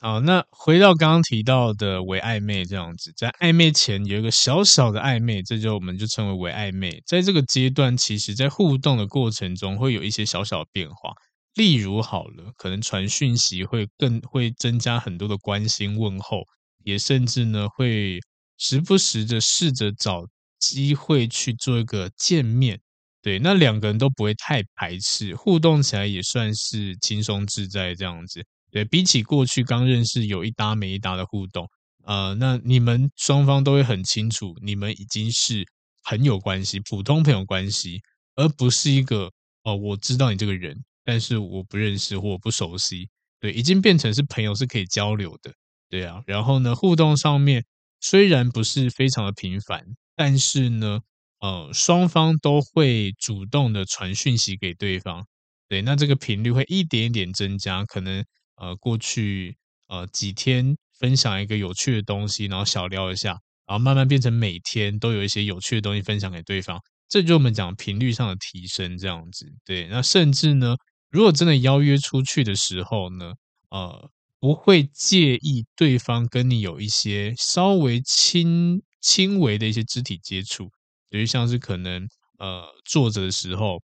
[0.00, 7.00] 好，那回到刚刚提到的微暧昧这样子，在暧昧前有一个小小的暧昧，这就我们就称为微暧昧。
[7.06, 11.12] 在这个阶段，其实在互动的过程中会有一些小小的变化，
[11.54, 16.42] 例如好了，可能传讯息会更会增加很多的关心问候，
[16.82, 18.18] 也甚至呢会
[18.58, 20.24] 时不时的试着找
[20.58, 22.80] 机会去做一个见面。
[23.22, 28.44] 对，那两个人都不会太排斥，互动起来也算是轻松自在这样子。
[28.74, 31.64] 对，比起过去刚认识有一搭没一搭的互动，
[32.04, 35.64] 呃，那你们双方都会很清楚，你们已经是
[36.02, 38.00] 很有关系，普通朋友关系，
[38.34, 39.26] 而不是一个
[39.62, 43.08] 哦、呃，我知道你这个人，但是我不认识或我不熟悉。
[43.38, 45.52] 对，已经变成是朋友是可以交流的。
[45.88, 47.64] 对啊，然后呢，互动上面
[48.00, 49.84] 虽然不是非常的频繁，
[50.16, 50.98] 但是呢。
[51.40, 55.26] 呃，双方都会主动的传讯息给对方，
[55.68, 58.24] 对，那这个频率会一点一点增加，可能
[58.56, 59.56] 呃过去
[59.88, 63.30] 呃几天分享一个有趣的东西，然后小聊一下，
[63.66, 70.76] 然后慢慢变成每天都有一些有趣的东西分享给对方，这就我们讲频率上的提升，这样子，对，那甚至呢，
[71.10, 73.32] 如果真的邀约出去的时候呢，
[73.70, 80.70] 呃，不会介意对方跟你有一些稍微轻轻微的一些肢体接触。
[81.10, 83.80] 比如像是可能呃坐着的时候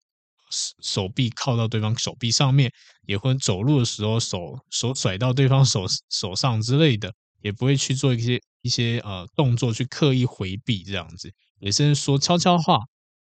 [0.49, 2.71] 手手臂靠到对方手臂上面，
[3.05, 12.77] 也会走路的时候手手甩到对方手手上之类的，也不会去做一些一些呃动作去刻意回避这样子，也是说悄悄话，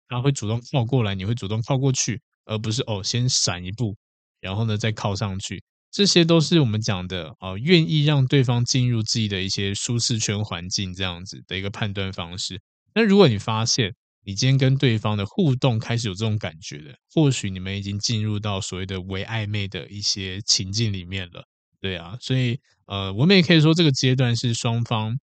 [0.08, 3.96] 他会主动靠过来，你会主动靠过去，而不是哦先闪一步，
[4.40, 12.60] 然后呢再靠上去，这些都是我们讲的啊，愿意让对方进入自己的一些舒适圈环境这样子的一个判断方式。
[12.94, 21.44] 那如果你发现你今天跟对方的互动开始有这种感觉了，或许你们已经进入到所谓的微暧昧的一些情境里面了，
[21.80, 25.18] 对啊，所以呃，我们也可以说这个阶段是双方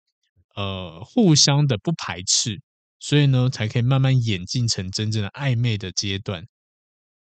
[0.54, 2.60] 呃互相的不排斥，
[2.98, 6.46] 所以呢才可以慢慢演进成真正的暧昧的阶段。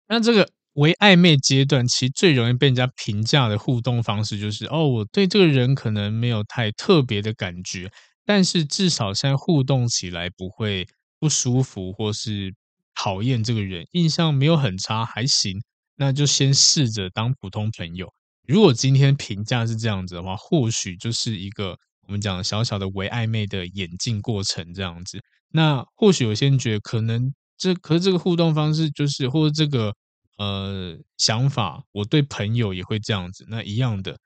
[0.07, 7.89] 那这个微暧昧阶段，其实最容易被人家评价的互动方式就是哦，我对这个人可能没有太特别的感觉。
[8.25, 10.87] 但是至少现在互动起来不会
[11.23, 12.53] 不舒服，或是
[12.93, 15.57] 讨厌这个人，印象没有很差，还行，
[15.95, 18.11] 那就先试着当普通朋友。
[18.45, 25.17] 如果今天评价是这样子的话，或许就是一个我们讲小小的微暧昧的演进过程这样子。
[25.53, 29.95] 那或许有些人觉得可能这，可是这个互动方式就是或者这个
[30.37, 33.45] 呃想法，我对朋友也会这样子。
[33.47, 34.17] 那一样的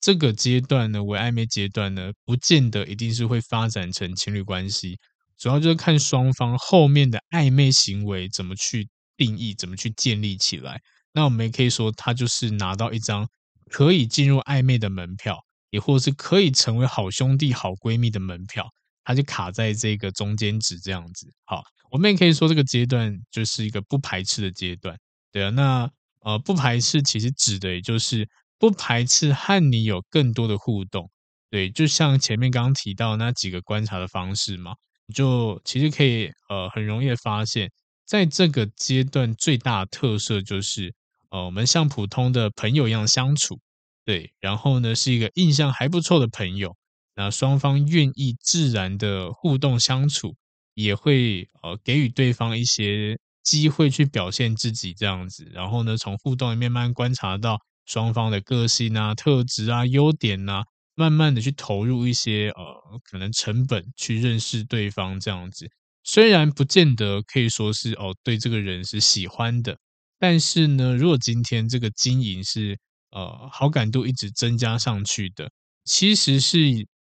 [0.00, 4.96] 这个阶段呢，微暧昧阶段呢，不见得一定是会发展成情侣关系，
[5.38, 10.80] 主要就是看双方后面的暧昧行为怎么去定义，怎么去建立起来。
[11.12, 13.28] 那我们也可以说，他就是拿到一张。
[13.68, 18.64] 可以进入暧昧的门票，也或是可以成为好兄弟、好闺蜜的门票，
[19.02, 21.26] 它就卡在这个中间值这样子。
[21.46, 24.96] 好，我们也可以说这个阶段就是一个不排斥的阶段，
[25.32, 25.50] 对啊。
[25.50, 31.10] 那呃，不排斥其实指的也就是不排斥和你有更多的互动，
[31.50, 34.76] 对，就像前面刚刚提到那几个观察的方式嘛，
[35.14, 37.70] 就其实可以呃很容易的发现，
[38.04, 40.94] 在这个阶段最大的特色就是。
[41.28, 43.58] 呃，我们像普通的朋友一样相处，
[44.04, 46.76] 对，然后呢是一个印象还不错的朋友，
[47.16, 50.36] 那双方愿意自然的互动相处，
[50.74, 60.62] 也会呃给予对方一些机会去表现自己这样子，然后呢从互动里面慢慢观察到双方的个性啊、特质啊、优点啊，
[60.96, 65.68] 慢慢的去投入一些呃可能成本去认识对方这样子，
[66.02, 69.78] 虽然不见得可以说是哦对这个人是喜欢的。
[70.18, 72.78] 但是呢，如果今天这个经营是
[73.10, 75.50] 呃好感度一直增加上去的，
[75.84, 76.58] 其实是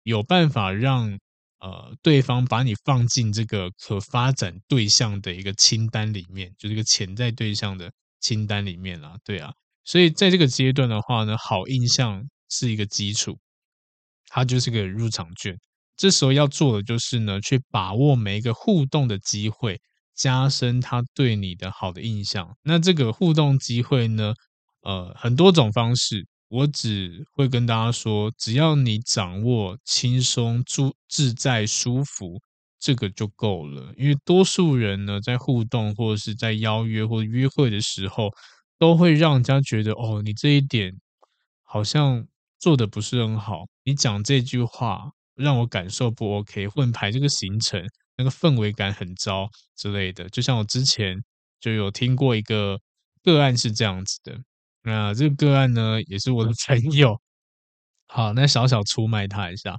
[0.02, 1.18] 有办法让
[1.60, 7.90] 呃对方把你放进这个可发展对象的一个清单里面，就是一个潜在对象的
[8.20, 9.50] 清单里面啊，对啊。
[9.84, 13.38] 所以在这个阶段的话呢，好印象是一个基础，
[14.30, 15.54] 它就是个入场券。
[15.98, 19.78] 这时候要做的就是呢，去把握每一个互动的机会。
[20.12, 22.54] 加深他对你的好的印象。
[22.62, 24.34] 那这个互动机会呢？
[24.82, 32.38] 呃，很多种方式，我只会跟大家说，只要你掌握轻松、自自在、舒服，
[32.78, 33.94] 这个就够了。
[33.96, 38.28] 因为多数人呢，在互动或者是在邀约或约会的时候，
[38.78, 40.92] 都会让人家觉得，哦，你这一点
[41.62, 42.26] 好像
[42.60, 43.64] 做的不是很好。
[43.84, 47.84] 你讲这句话让我感受不 OK，混排这个行程。
[48.16, 51.16] 那个氛围感很糟之类的，就像我之前
[51.58, 52.78] 就有听过一个
[53.22, 54.38] 个案是这样子的。
[54.82, 57.18] 那这个个案呢，也是我的 朋友。
[58.08, 59.78] 好，那小小出卖他一下。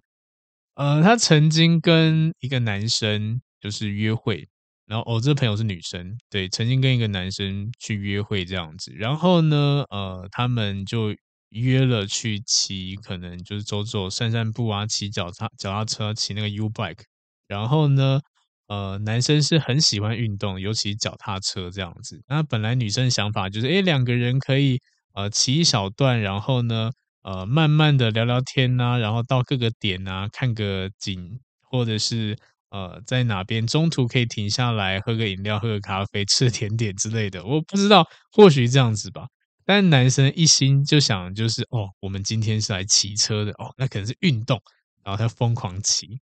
[0.74, 4.50] 呃，他曾经跟一个男生就是约会，
[4.88, 8.92] 然后哦，这个朋友是女生，对，曾经跟一个男生去约会这样子。
[8.96, 11.16] 然后呢，呃，他们就
[11.52, 17.04] 约了去骑，可能就是走走、散散步啊，骑脚踏脚踏车，骑那个 U bike。
[17.48, 18.20] 然后呢，
[18.68, 22.22] 呃，男生是很喜欢运动，尤其脚踏车这样子。
[22.28, 24.80] 那本来女生想法就是，诶，两个人可以
[25.14, 26.92] 呃骑一小段，然后呢，
[27.24, 32.38] 呃，慢慢的聊聊天呐，然后到各个点呐，看个景，或者是
[32.70, 37.44] 呃在哪边中途可以停下来喝个饮料、喝个咖啡、吃甜点之类的。
[37.46, 39.28] 我不知道，或许这样子吧。
[39.74, 44.62] 但男生一心就想就是，哦，我们今天是来骑车的，哦，那可能是运动，
[45.02, 46.20] 然后他疯狂骑。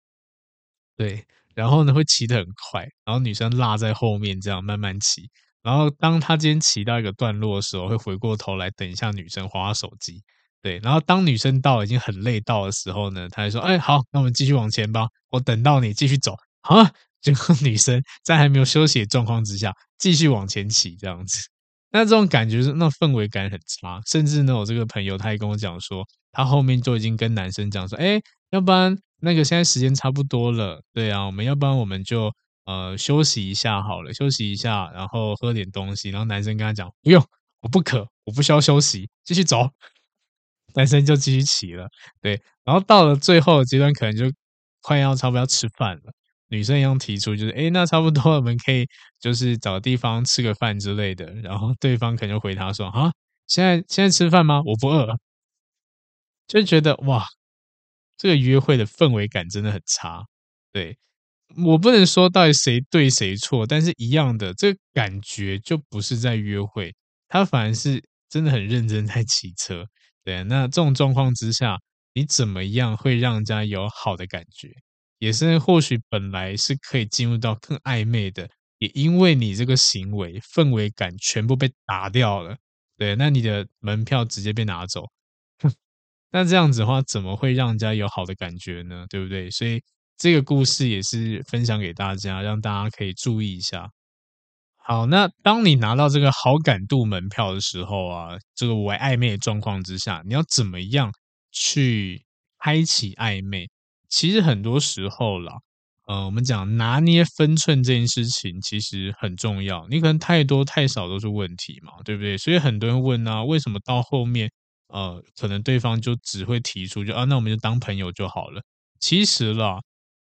[0.96, 5.28] 对，然后呢，会骑得很快，然后女生落在后面，这样慢慢骑。
[5.62, 10.22] 然后当他今天骑到一个段落的时候，会回过头来等一下女生滑手机。
[10.62, 21.53] 对，然后当女生到已经很累到的时候呢，他就说：“哎，好，那我们继续往前吧，我等到你继续走。”啊，结果女生在还没有休息的状况之下，继续往前骑，这样子。
[21.94, 32.30] 那这种感觉是那氛围感很差，甚至呢，我这个朋友他也跟我讲说，他后面就已经跟男生讲说：“哎，要不然。”那个现在时间差不多了，对啊，我们要不然我们就
[32.66, 36.10] 呃休息一下好了，休息一下，然后喝点东西。
[36.10, 37.24] 然后男生跟他讲：“不用，
[37.60, 39.70] 我不渴，我不需要休息，继续走。”
[40.74, 41.88] 男生就继续骑了，
[42.20, 42.38] 对。
[42.64, 44.26] 然后到了最后阶段，可能就
[44.82, 46.12] 快要差不多要吃饭了。
[46.48, 48.86] 女生一样提出就是：“诶，那差不多我们可以
[49.20, 53.10] 就是找地方吃个饭之类的。”然后对方可能就回他说：“啊，
[53.46, 54.62] 现在现在吃饭吗？
[54.66, 55.16] 我不饿。”
[56.50, 57.24] 就觉得哇。
[58.18, 60.24] 这个约会的氛围感真的很差，
[60.72, 60.96] 对，
[61.66, 66.94] 我不能说到底谁对谁错，但是一样的，这个感觉就不是在约会，
[67.28, 69.86] 他反而是真的很认真在骑车，
[70.24, 70.44] 对。
[70.44, 71.78] 那这种状况之下，
[72.14, 74.70] 你怎么样会让人家有好的感觉？
[75.18, 78.48] 也是或许本来是可以进入到更暧昧的，
[78.78, 82.56] 也因为你这个行为氛围感全部被打掉了，
[82.96, 85.04] 对，那你的门票直接被拿走。
[86.30, 89.06] 那这样子的话，怎么会让人家有好的感觉呢？
[89.08, 89.50] 对不对？
[89.50, 89.80] 所以
[90.16, 93.88] 这个故事也是分享给大家，让大家可以注意一下。
[94.76, 101.12] 好，那当你拿到这个好感度门票的时候啊，这个为暧昧的状况之下，你要怎么样
[101.52, 102.24] 去
[102.58, 103.68] 开启暧昧？
[104.14, 105.52] 其实很多时候啦，
[106.06, 109.88] 呃，我们讲拿捏分寸这件事情其实很重要。
[109.90, 112.38] 你可能太多太少都是问题嘛，对不对？
[112.38, 114.48] 所以很多人问啊，为什么到后面，
[114.86, 118.62] 呃，可能对方就只会提出就啊，那我们就当朋友就好了。
[119.00, 119.80] 其实啦，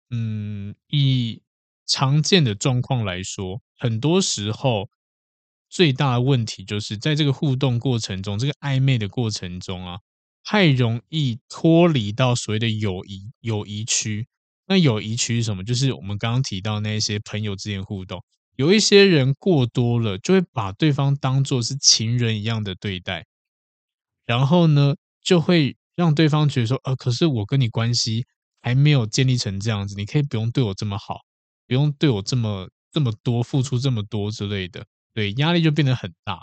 [0.08, 1.42] 嗯，以
[1.86, 4.88] 常见的状况来说，很多时候
[5.68, 9.98] 最大的问题就是在这个互动过程中，这个暧昧的过程中啊，
[10.44, 14.26] 太容易脱离到所谓的友谊友谊区。
[14.66, 15.64] 那友谊区是什么？
[15.64, 18.22] 就是我们刚刚提到那些朋友之间互动，
[18.56, 23.26] 有一些人过多了，就会把对方当作是情人一样的对待，
[24.26, 28.24] 然后呢，就会让对方觉得说，呃，可是我跟你关系
[28.60, 31.20] 还没有建立成这样子，你可以不用对我这么好。
[31.66, 34.84] 不用对我这么这么多付出这么多之类的，
[35.14, 36.40] 对，压力就变得很大。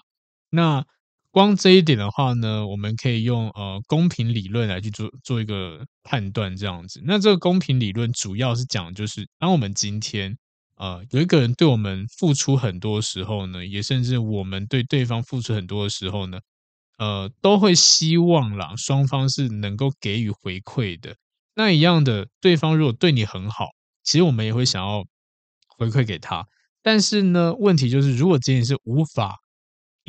[0.49, 0.83] 那
[1.31, 7.01] 光这一点的话呢，我们可以用呃公平理论来去做做一个判断，这样子。
[7.05, 10.37] 那这个公平理论主要是讲，就是当我们今天
[10.75, 16.39] 呃有一个人对我们付出很多时候呢，也甚至我们对对方付出很多的时候呢，
[16.97, 21.15] 呃，都会希望啦，双方是能够给予回馈的。
[21.55, 23.67] 那一样的，对方如果对你很好，
[24.03, 25.05] 其实我们也会想要。
[25.77, 26.45] 回馈给他，
[26.83, 29.37] 但是呢，问题就是，如果仅仅是无法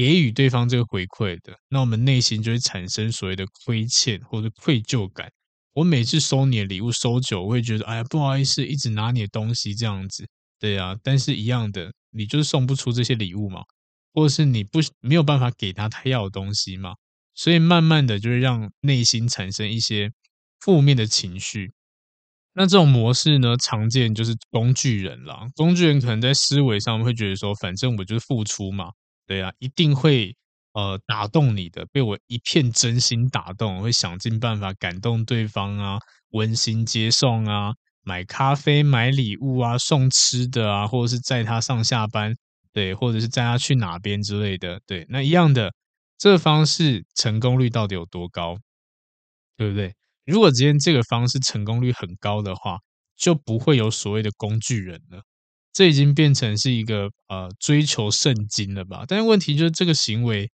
[0.00, 5.30] 给予对方这个回馈的，那我们内心就会产生所谓的亏欠或者愧疚感。
[5.74, 10.26] 我每次收你的礼物收久，我会觉得，哎呀，不好意思，一直拿你的东西这样子，
[10.58, 10.96] 对啊。
[11.02, 13.60] 但是一样的，你就是送不出这些礼物嘛，
[14.14, 16.94] 或者是你不没有办法给他他要的东西嘛，
[17.34, 20.10] 所以慢慢的就会让内心产生一些
[20.60, 21.72] 负面的情绪。
[22.54, 25.46] 那这种模式呢，常见就是工具人啦。
[25.56, 28.86] 工具人可能在思维上会觉得说，反正我就是付出嘛，
[29.30, 30.34] 对啊，一定会
[30.72, 36.00] 呃打动你的，被我一片真心打动，我会想尽办法感动对方啊，
[36.30, 37.72] 温馨接送啊，
[38.02, 42.34] 买咖啡、买礼物啊，送吃的啊，或者是载他上下班，
[42.72, 45.72] 对，或者是载他去哪边之类的，对，那一样的
[46.18, 48.58] 这个方式成功率到底有多高，
[49.56, 49.94] 对不对？
[50.26, 52.78] 如果今天这个方式成功率很高的话，
[53.16, 55.22] 就不会有所谓的工具人了。
[55.72, 59.04] 这已经变成是一个呃追求圣经了吧？
[59.06, 60.50] 但是问题就是这个行为，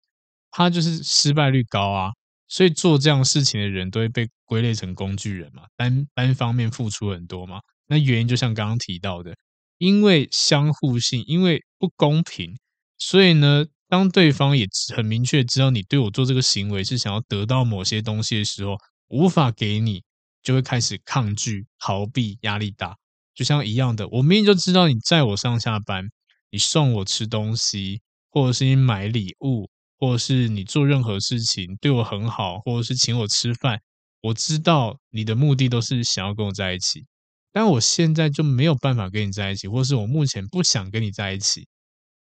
[0.51, 2.11] 它就是失败率高啊，
[2.47, 7.59] 所以做这样事情的人都会被归类成工具人嘛，单单方面付出很多嘛。
[7.87, 9.35] 那原因就像刚刚提到的，
[9.77, 12.57] 因为相互性，因为不公平，
[12.97, 18.75] 所以呢，当对方也很明确知道你对我做这个行为是想要得到某些东西的时候。
[19.09, 20.03] 无法给你，
[20.43, 22.97] 就会开始抗拒、逃避，压力大。
[23.37, 26.03] 就像一样的，我明明就知道你载我上下班，
[26.49, 29.69] 你送我吃东西，或者是你买礼物，
[29.99, 33.79] 或者是你做任何事情对我很好，或者是请我吃饭，
[34.21, 37.05] 我知道你的目的都是想要跟我在一起，
[37.51, 41.67] 但我现在就没有办法跟你在一起，或是我目前不想跟你在一起，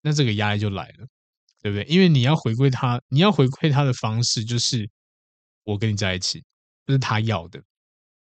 [0.03, 1.07] 那这个压力就来了，
[1.63, 1.85] 对不对？
[1.87, 4.87] 因为你要回馈他，你要回馈他的方式就是
[5.65, 6.45] 我跟你在一起。
[6.85, 7.61] 这是他要的，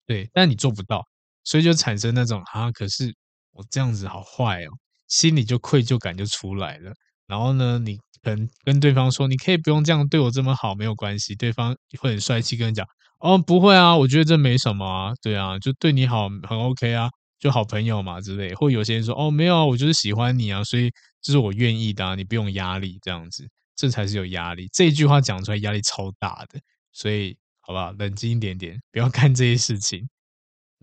[0.06, 1.04] 对，但你做不到，
[1.44, 3.14] 所以就产生那种啊，可是
[3.52, 4.68] 我这样子好坏哦，
[5.08, 6.92] 心里就愧疚感就出来了。
[7.26, 11.34] 然后呢，你可能跟对方说，你可以不用这样对我这么好，没有关系。
[11.34, 12.86] 对方会很帅气跟你讲，
[13.20, 18.54] 哦，不会啊，我觉得这没什么啊，对啊，就对你好很 OK 啊，就好朋友嘛之类。
[18.54, 20.90] 或有些人说，哦，没有啊，我就是喜欢你啊，所以
[21.22, 24.68] 这是我愿意的啊，你不用压力这样子，这才是有压力。
[24.72, 26.58] 这句话讲出来压力超大的，
[26.92, 27.36] 所以。
[27.66, 27.92] 好不好？
[27.92, 30.06] 冷静一点点，不要 干这些事情。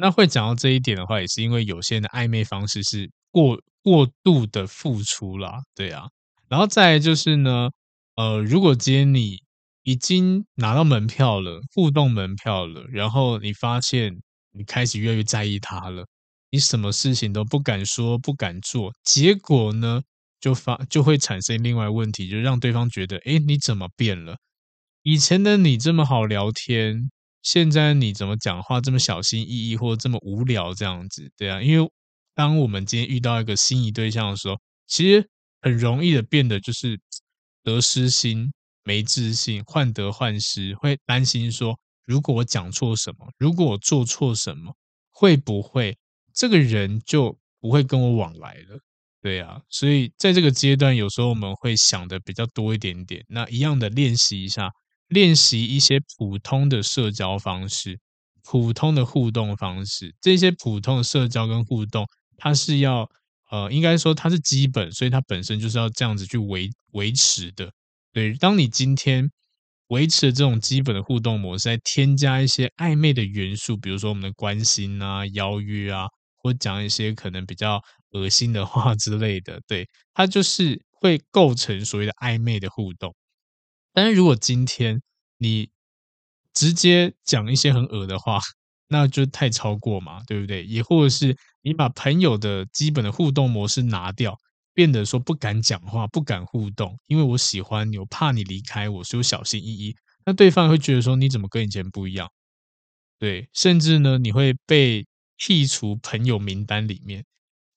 [0.02, 6.08] 那会讲到这一点的话，也是因为有些人的暧昧方式是过过度的付出啦，对啊。
[6.50, 7.70] 然后再来就是呢，
[8.16, 9.38] 呃，如果今天你
[9.84, 14.12] 已经拿到门票了，互动门票了，然后你发现
[14.54, 16.08] 你开始越来越在意他了，
[16.50, 20.02] 你什么事情都不敢说，不敢做，结果呢，
[20.40, 24.38] 就发就会产生另外问题，就让对方觉得，哎，你怎么变了？
[25.04, 27.12] 以前的你这么好聊天，
[27.42, 31.32] 现在你怎么讲话这么小心翼翼，或者这么无聊这样子？
[31.36, 31.92] 对啊，因为
[32.36, 34.56] 当我们今天遇到一个心仪对象的时候，
[34.88, 35.28] 其实
[35.62, 37.00] 很容易的变得就是
[37.64, 38.52] 得失心、
[38.84, 44.76] 没自信、患得患失，会担心说，如果我讲错什么，如果我做错什么，
[45.10, 45.98] 会不会
[46.34, 48.80] 这个人就不会跟我往来了？
[49.22, 53.24] 对啊，所以在这个阶段，有时候我们会想的比较多一点点。
[53.28, 54.70] 那一样的练习一下。
[55.12, 58.00] 练习一些普通的社交方式，
[58.44, 60.16] 普通的互动方式。
[60.22, 62.08] 这些普通的社交跟互动，
[62.38, 63.10] 它是要
[63.52, 67.70] 呃，应该说它是基本，所以它本身就是要这样子去维维持的。
[68.14, 69.30] 对，当你今天
[69.88, 76.06] 维持了这种基本的互动模式，再添加一些暧昧的元素，比如说我们的关心啊、邀约啊，
[76.38, 77.82] 或讲一些可能比较
[78.12, 83.14] 恶心的话之类的，对，它就是会构成所谓的暧昧的互动。
[83.94, 85.02] 但是如果今天
[85.38, 85.70] 你
[86.54, 88.40] 直接讲一些很恶的话，
[88.88, 90.66] 那就太超过嘛，对不对？
[90.66, 94.38] 也或者是你把朋友的基本的互动模式拿掉，
[94.74, 99.96] 变得说不敢讲话、不敢互动，因为我喜欢你，我怕你离开我，所以我小心翼翼。
[100.26, 102.30] 那对方会觉得说你怎么跟以前不一样？
[103.18, 105.06] 对，甚至呢，你会被
[105.38, 107.24] 剔除朋友名单里面。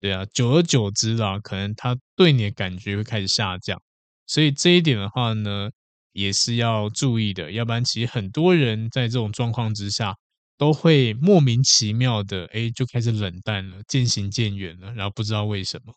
[0.00, 3.80] 对啊，久而久之啦，可能他对你的感觉会开始下降。
[4.26, 5.70] 所以这一点的话呢，
[6.14, 10.16] 也是要注意的，要不然其实很多人在这种状况之下。
[10.56, 15.92] 都会莫名其妙的，哎，就开始冷淡了，渐行渐远了，然后不知道为什么，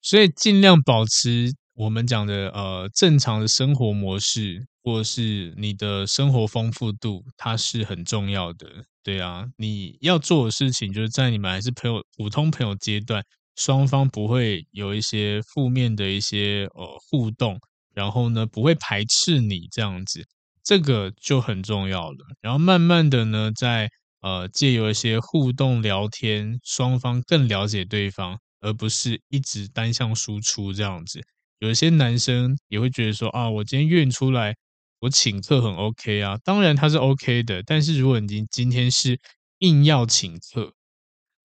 [0.00, 8.66] 所以尽量保持我们讲的呃正常的生活模式，或是你的生活丰富度，它是很重要的。
[9.02, 13.22] 对啊，你要做的事情就是在你们还是朋友、普通朋友阶段，
[13.54, 17.60] 双方不会有一些负面的一些呃互动，
[17.98, 20.24] 然后呢，不会排斥你这样子。
[20.62, 23.90] 这个就很重要了，然后慢慢的呢，在
[24.20, 31.20] 呃借由一些互动聊天，双方更了解对方，而不是一直单向输出这样子。
[31.58, 34.54] 有些男生也会觉得说啊，我今天约出来，
[35.00, 39.18] 我请客很 OK 啊，当然他是 OK 的，但是如果你今天是
[39.58, 40.72] 硬要请客，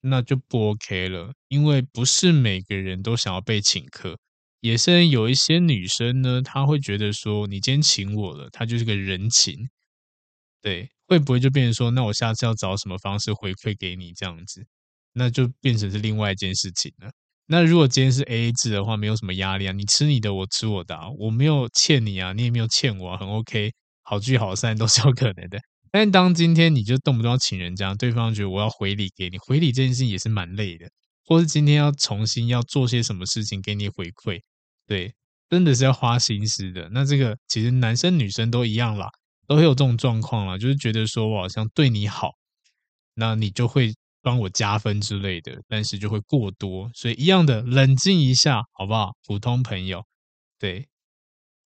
[0.02, 4.18] 那就不 OK 了，因为不是每个人都想要被请客。
[4.64, 9.70] 也是有一些女生呢，她会觉得说，你今天请我了，她就是个人情，
[10.62, 14.66] 对，会不会就变成说，那我下次要找什么方式回馈给你这样子，
[15.12, 17.12] 那就变成是另外一件事情了。
[17.48, 25.60] 那如果今天是 AA 制的话，没有什么压力啊，你吃你的，我吃我的啊，我没有欠你啊，你也没有欠我啊，很 OK，好聚好散都是有可能的。
[25.92, 30.90] 但当今天你就动不动要请人家，对方觉得我要回礼给你，回礼这件事情也是蛮累的，
[31.26, 34.40] 或是今天要重新要做些什么事情给你回馈。
[34.86, 35.14] 对，
[35.50, 36.90] 真的是要花心思的。
[36.92, 39.10] 那这个其实男生女生都一样啦，
[39.48, 42.32] 都会有这种状况啦，就是觉得说我好像对你好，
[43.14, 49.12] 那你就会帮我加分之类的，但是就会过多，所以一样的，冷静一下，好不好？
[49.26, 50.04] 普通朋友，
[50.60, 50.88] 对，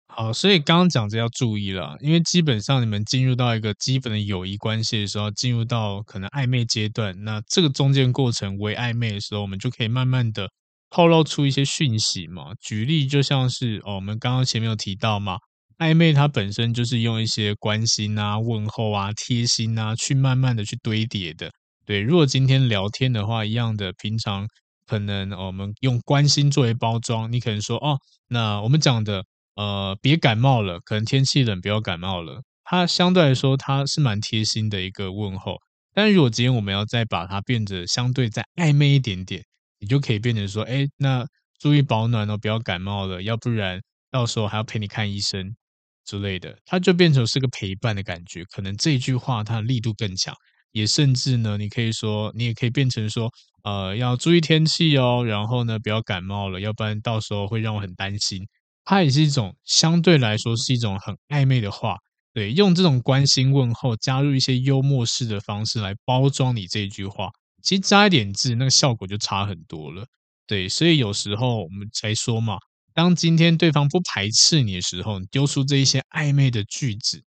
[0.07, 10.51] 好，所以刚刚讲这要注意了，因为基本上你们进入到一个基本的友谊关系的时候，进入到可能暧昧阶段，那这个中间过程为暧昧的时候，我们就可以慢慢的。
[10.95, 15.39] 透露出一些讯息嘛，举例就像是哦，我们刚刚前面有提到嘛，
[15.79, 21.51] 暧昧它本身就是用一些关心啊、问候啊、贴心啊，去慢慢的去堆叠的。
[21.87, 24.47] 对，如果今天聊天的话，一样的，平常
[24.87, 27.97] 可能、哦、我们用关心作为包装，你可能说哦，
[28.29, 29.25] 那我们讲的
[29.57, 32.43] 呃，别感冒了，可能天气冷，不要感冒了。
[32.65, 35.57] 它相对来说，它是蛮贴心的一个问候。
[35.95, 39.43] 但如果今天我们要再把它变得相对再暧昧一点点。
[39.83, 41.27] 你就可以变成说，哎，那
[41.59, 43.81] 注意保暖哦，不要感冒了，要不然
[44.13, 45.57] 到时候还要陪你看医生
[46.05, 46.57] 之类的。
[46.65, 50.33] 它就变成是个陪伴的感觉，可能这句话它的力度更强，
[50.71, 53.29] 也甚至呢，你可以说，你也可以变成说，
[53.65, 58.47] 呃，要注意天气哦，然后呢，不要感冒了，要不然到时候会让我很担心。
[58.85, 61.97] 它也是一种相对来说是一种很暧昧的话，
[62.33, 67.31] 对，用这种关心问候，加入一些幽默式的方式来包装你这句话。
[67.63, 70.07] 其实加一点字，那个效果就差很多了。
[70.47, 72.59] 对，所以有时候我们才说嘛，
[72.93, 77.23] 当今天对方不排斥你的时候，你丢出这一些暧昧的句子、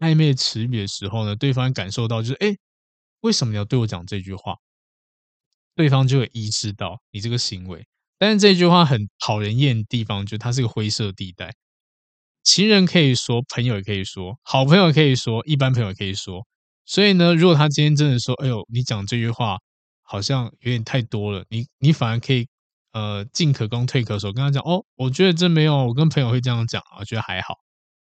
[0.00, 2.56] 暧昧的词语的时候呢，对方感受到就是，哎，
[3.20, 4.56] 为什么要对我讲这句话？
[5.74, 7.86] 对方就会意识到你这个行为。
[8.18, 11.54] 但是这句话很讨人厌的地方，就是它是个灰色地带。
[12.42, 16.46] 情人可以说，朋友也可以说，好朋友可以说，一般朋友也可以说。
[16.84, 19.58] 所以呢，如果他今天真的说，哎呦，你讲这句话。
[20.10, 22.48] 好像有点太多了，你你反而可以，
[22.92, 27.54] 呃，进可攻退可守，跟他讲哦，我觉得真没有，我跟朋友会这样讲，我觉得还好。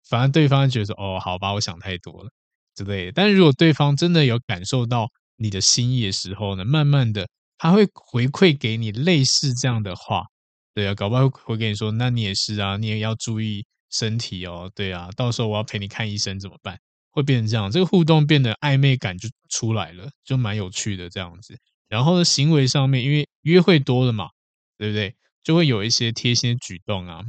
[0.09, 2.31] 反而对方觉得，哦，好吧，我想太多了
[2.75, 3.11] 之类。
[3.11, 7.27] 但是如果对方真的有感受到你的心意的时候呢，慢慢的
[7.59, 10.25] 他会回馈给你类似这样的话，
[10.73, 16.79] 对啊，搞不好会跟你说，那你也是啊，你也要注意身体哦，对啊，到时候我要陪你看医生怎么办？
[17.11, 21.55] 会变成这样，这个互动变得暧昧感就出来了，就蛮有趣的这样子。
[21.89, 24.29] 然后呢，行为上面，因为约会多了嘛，
[24.77, 25.15] 对不对？
[25.43, 27.21] 就会有一些贴心的举动啊，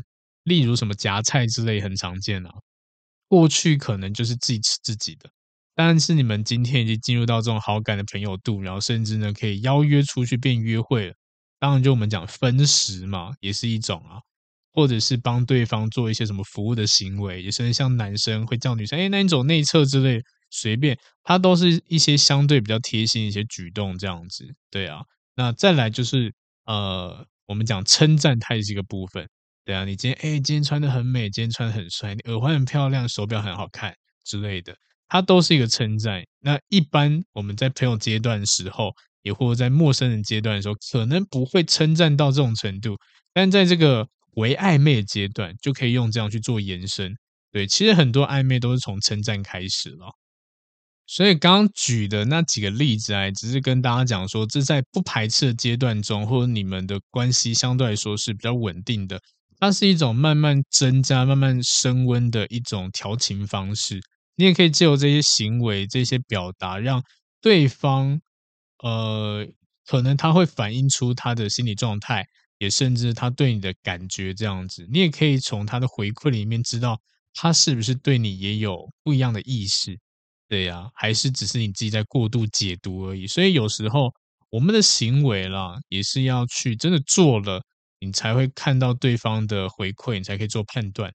[0.45, 2.51] 例如什么夹菜之类，很常见啊。
[3.29, 5.29] 过去可能就是自己吃自己的，
[5.75, 11.15] 但是你们今天已经进入到这种好感的朋友度，然后甚至呢可以邀约出去变约会了。
[11.59, 14.21] 当然就我们讲分食嘛，也是一种啊，
[14.73, 20.23] 或者是帮对方做一些什么服务的行为，也是像男生会叫女生，哎，那你走内侧之类，
[20.55, 25.03] 随便，它都是一些相对比较贴心一些举动这样子，对啊。
[25.35, 26.33] 那再来就是
[26.67, 29.29] 呃，我们讲称赞，它也是一个部分，
[29.65, 29.85] 对啊。
[29.85, 33.93] 你今天哎，今天穿的很美，今天穿的很帅，你耳环很漂亮，手表很好看
[34.25, 34.77] 之类的，
[35.09, 36.23] 它都是一个称赞。
[36.39, 38.93] 那一般我们在朋友阶段的时候，
[39.23, 42.97] 也或者在陌生人阶段的时候，可能不会称赞到这种程度，
[43.33, 47.13] 但在这个为暧昧的阶段，就可以用这样去做延伸。
[47.51, 50.13] 对，其实很多暧昧都是从称赞开始了。
[51.07, 59.21] 所以刚刚举的那几个例子啊，只是跟大家讲说，这在不排斥的阶段中，或者你们的关系相对来说是比较稳定的，
[59.59, 64.01] 它是一种慢慢增加、慢慢升温的一种调情方式。
[64.37, 67.03] 你也可以借由这些行为、这些表达，让
[67.41, 68.21] 对方。
[68.83, 69.47] 呃，
[69.87, 72.23] 可能他会反映出他的心理状态，
[72.59, 74.87] 也甚至他对你的感觉这样子。
[74.91, 77.01] 你也可以从他的回馈里面知道
[77.33, 79.99] 他是不是对你也有不一样的意识，
[80.49, 83.27] 对呀、啊，还是只是你自己在过度解读而已。
[83.27, 84.13] 所以有时候
[84.51, 87.63] 我们的行为啦，也是要去真的做了，
[88.01, 91.13] 你才会看到对方的回馈，你才可以做判断，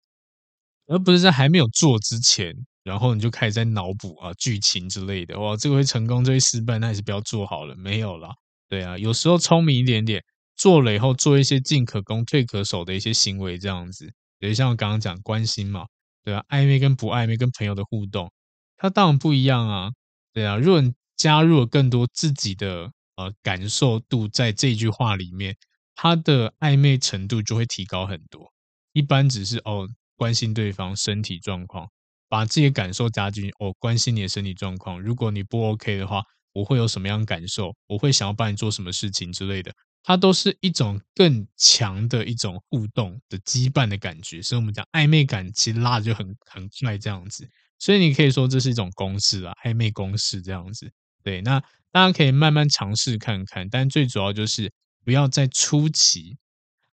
[0.87, 2.53] 而不是在还没有做之前。
[2.81, 8.29] 然后你就开始在脑补啊剧情之类的，哇，这个会成功，这会失败，那还是不要做好了，没有啦。
[8.67, 10.23] 对啊，有时候聪明一点点，
[10.55, 15.85] 做了以后做一些进可攻退可守的一些行为，这样子，比如像我刚刚讲关心嘛，
[16.23, 18.31] 对啊，暧昧跟不暧昧跟朋友的互动，
[18.79, 19.91] 它当然不一样啊，
[20.33, 25.55] 对啊，如果你加入了更多自己的呃感受度在这句话里面，
[25.95, 28.51] 它的暧昧程度就会提高很多。
[28.93, 31.87] 一般只是哦关心对方身体状况。
[32.31, 35.01] 把自己的感受加进去，哦、关心你的身体状况。
[35.01, 36.21] 如果你不 OK 的话，
[36.53, 37.75] 我会有什么样感受？
[37.87, 39.73] 我会想要帮你做什么事情之类的。
[40.03, 44.43] 它都是一种更强的一种互动的羁绊的感觉。
[44.43, 47.49] 所以我们讲暧昧感，其实拉的就很很快这样子。
[47.79, 50.91] 所以你可以说这是一种公式啊，暧昧公式这样子。
[51.23, 51.59] 对，那
[51.91, 54.71] 大家可以慢慢尝试看看，但最主要就是
[55.03, 56.37] 不要在初期。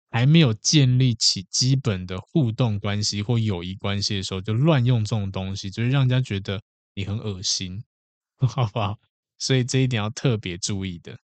[0.09, 6.63] 还没有建立起基本的互动关系或友谊关系的时候，就乱用这种东西，就是让人家觉得
[6.95, 7.83] 你很恶心，
[8.39, 8.99] 好不好？
[9.39, 11.19] 所以这一点要特别注意的。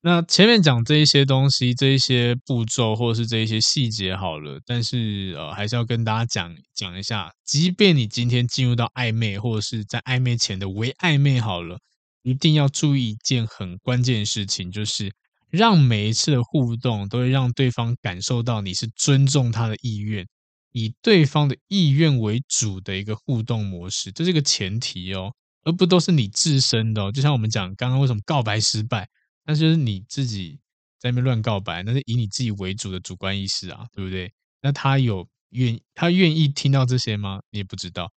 [0.00, 11.78] 那前面讲这一些东西，这一些步骤或者是这一些细节好了，但是呃，还是要跟大家讲讲一下，即便你今天进入到暧昧，或者是在暧昧前的微暧昧好了，
[12.22, 15.12] 一定要注意一件很关键的事情，就是。
[15.50, 20.26] 让每一次的互动都会让对方感受到你是尊重他的意愿，
[20.72, 25.32] 以对方的意愿为主的一个互动模式，这是一个前提哦，
[25.64, 27.10] 而不都是你自身的哦。
[27.10, 29.08] 就像我们讲刚刚为什么告白失败，
[29.48, 30.60] 那就是你自己
[30.98, 34.30] 在那边乱告白，那是以你自己为主的主观意识啊，对不对？
[34.60, 37.40] 那他有愿他愿意听到这些吗？
[37.50, 38.12] 你也不知道。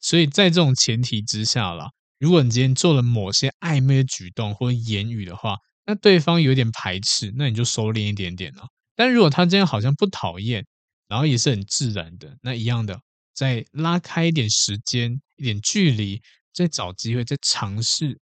[0.00, 8.66] 所以在这种前提之下啦，如果你今天做了某些暧昧的举动或言语的话，那对方有点排斥，那你就收敛一点点了。
[8.96, 10.64] 但如果他今天好像不讨厌，
[11.08, 12.98] 然后也是很自然的，那一样的，
[13.34, 16.22] 再拉开一点时间、一点距离，
[16.54, 18.18] 再找机会，再尝试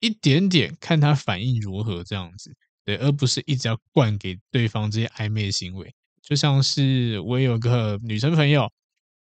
[0.00, 5.92] 一点点，看他反应如何，这样子，对，而不是一直要灌给对方这些暧昧行为。
[6.22, 8.70] 就像是我有个女生朋友，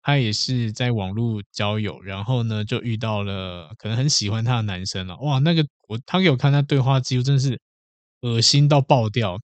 [0.01, 5.17] 她也是在网络交友，然后呢就遇到了可能很喜欢她的男生了。
[5.19, 7.59] 哇，那个我她给我看她对话记录，真是。
[8.21, 9.39] 恶心到爆掉，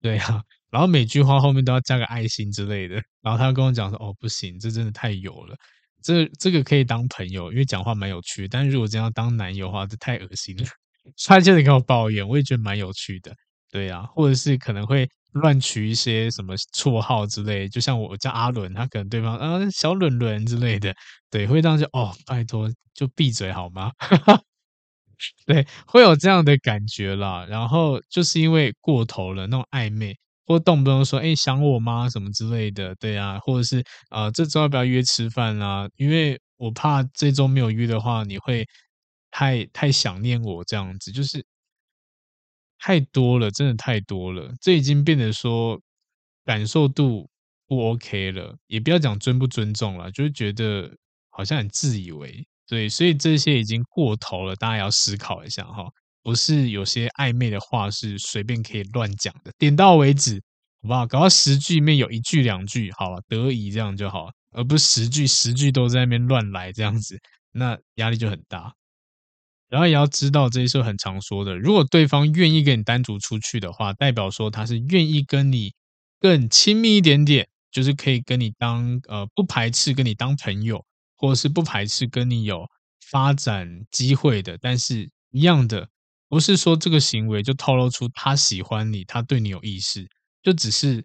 [0.00, 5.56] 对啊，然后每句话后面都要加个爱心之类的，然后他跟我讲说：“哦，不行，这真的太油了，
[6.02, 10.64] 这这个可以当朋友，因为讲话蛮有趣，但是如果真要当男友的话，这太恶心了。”
[11.26, 13.34] 他接着跟我抱怨，我也觉得蛮有趣的，
[13.70, 20.94] 对啊，或者是可能会乱取一些什么绰号之类，就像我叫阿伦，他可能对方啊小伦伦之类的，
[21.30, 23.90] 对，会当就哦，拜托就闭嘴好吗？
[25.46, 27.46] 对，会有这样的感觉啦。
[27.48, 30.16] 然后就是因为过头了，那种暧昧，
[30.46, 33.78] 或动不动说“哎，想我吗”什么之类的，对啊，或者是
[34.10, 35.88] 啊、呃，这周要不要约吃饭啊？
[35.96, 38.66] 因为我怕这周没有约的话，你会
[39.30, 41.44] 太太想念我这样子，就是
[42.78, 44.52] 太多了，真的太多了。
[44.60, 45.80] 这已经变得说
[46.44, 47.28] 感受度
[47.66, 50.90] 不 OK 了，也不要讲尊不尊重了，就是觉得
[51.30, 52.46] 好像很自以为。
[52.66, 55.88] 对，所以这些已经过头了，大家要思考一下哈，
[56.22, 60.42] 不是有些暧昧的话是随便可以乱讲的，点到为止，
[60.82, 61.06] 好不好？
[61.06, 67.18] 搞到十句里面有一句两句，好了，得宜这样就好，而不是十句十句都在那边乱来这样子，
[67.52, 68.72] 那压力就很大。
[69.68, 75.72] 然后也要知道，这些是很常说的，如果对方愿意跟你单独出去的话，代表说他是愿意跟你
[76.20, 80.84] 更亲密一点点，就是可以跟你当呃不排斥跟你当朋友，
[81.16, 82.68] 或者是不排斥跟你有
[83.10, 84.58] 发展机会的。
[84.60, 85.88] 但是一样的，
[86.32, 90.02] 不是说这个行为就透露出他喜欢你，他对你有意思，
[90.42, 91.04] 就只是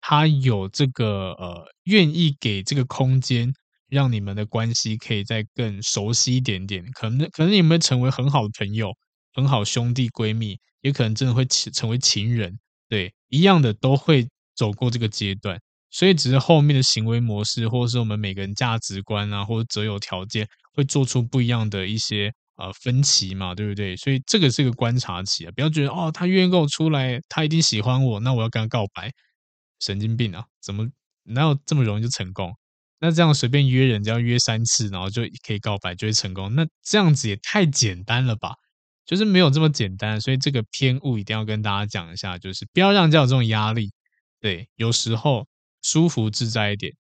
[0.00, 3.54] 他有这个呃愿意给这个空间。
[3.88, 8.92] 让你们的关系可以再更熟悉一点点，可能可能你们成为很好的朋友、
[9.32, 12.58] 很好兄弟闺蜜，也可能真的会成为情人，
[12.88, 15.56] 对，一样的都会走过这个阶段，
[15.92, 23.96] 所以只是后面的行为模式，或者是我们每个人价值观啊，或者择友条件，会做出不一样的一些呃分歧嘛，对不对？
[23.96, 29.12] 所以这个是个观察期啊，不要觉得哦，他愿意跟我出来，他一定喜欢我，那我要跟他告白，
[29.80, 30.88] 神经病啊，怎么
[31.24, 32.52] 哪有这么容易就成功？
[32.98, 36.54] 那这样随便约人，只要约三次，然后就可以告白，就会成功。
[36.54, 38.54] 那这样子也太简单了吧？
[39.04, 43.92] 就是没有这么简单，所以这个偏误一定要跟大家讲一下，就是不要让人家有这种压力。
[44.40, 45.46] 对，有时候
[45.82, 46.92] 舒服自在一点，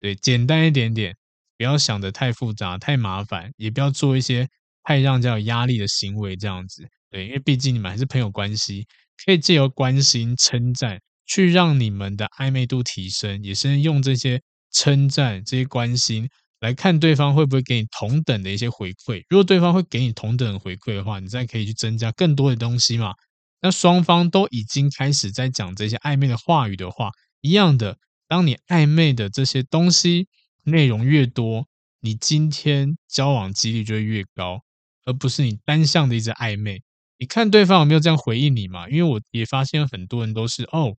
[0.00, 1.16] 对，简单一点点，
[1.56, 4.48] 不要想得太复杂、太麻烦，也不要做一些
[4.86, 6.36] 太让人家有压力的行为。
[6.36, 8.86] 这样子，对，因为毕竟你们还是朋友关系，
[9.24, 14.40] 可以借由关心、称赞，去让你们的暧昧度提升，也是用这些。
[14.72, 16.28] 称赞这些关心，
[16.60, 19.24] 来看对方会不会给你同等的一些回馈。
[19.30, 23.14] 如果对方会给你同等回馈的话，你再可以去增加更多的东西嘛。
[23.62, 27.10] 那双方都已经开始在讲这些暧昧的话语的话，
[27.40, 27.96] 一样的，
[28.28, 30.28] 当你暧昧的这些东西
[30.64, 31.66] 内容越多，
[32.00, 34.60] 你今天交往几率就会越高，
[35.06, 36.82] 而不是你单向的一直暧昧。
[37.16, 38.86] 你看对方有没有这样回应你嘛？
[38.90, 40.94] 因为我也发现很多人都是哦，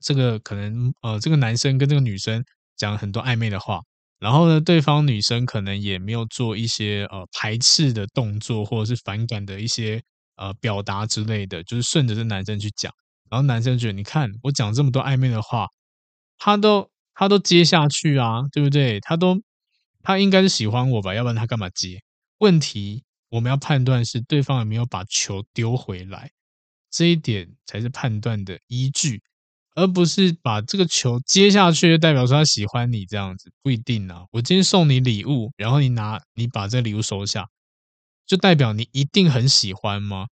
[0.00, 2.42] 这个可能呃，这个男生跟这个女生。
[2.78, 3.80] 讲很多暧昧的话，
[4.18, 9.98] 然后呢，对方女生可能也没有做一些呃排斥的动作，或者是反感的一些
[10.36, 12.92] 呃表达之类的，就是顺着这男生去讲，
[13.30, 15.66] 然后男生觉得，你看我讲这么多暧昧的话，
[16.36, 19.00] 他都他都接下去啊，对不对？
[19.00, 19.40] 他都
[20.02, 22.02] 他应该是喜欢我吧，要不然他干嘛接？
[22.36, 26.30] 问题我们要判断是对方有没有把球丢回来，
[26.90, 29.22] 这一点才是判断的依据。
[29.78, 34.24] 而不是把这个球接下去，就代表说他喜欢你这样子，不一定啊。
[34.30, 37.46] 我今天送你礼物，然后你拿你把这礼物收下，
[38.24, 40.28] 就代表你一定很喜欢吗？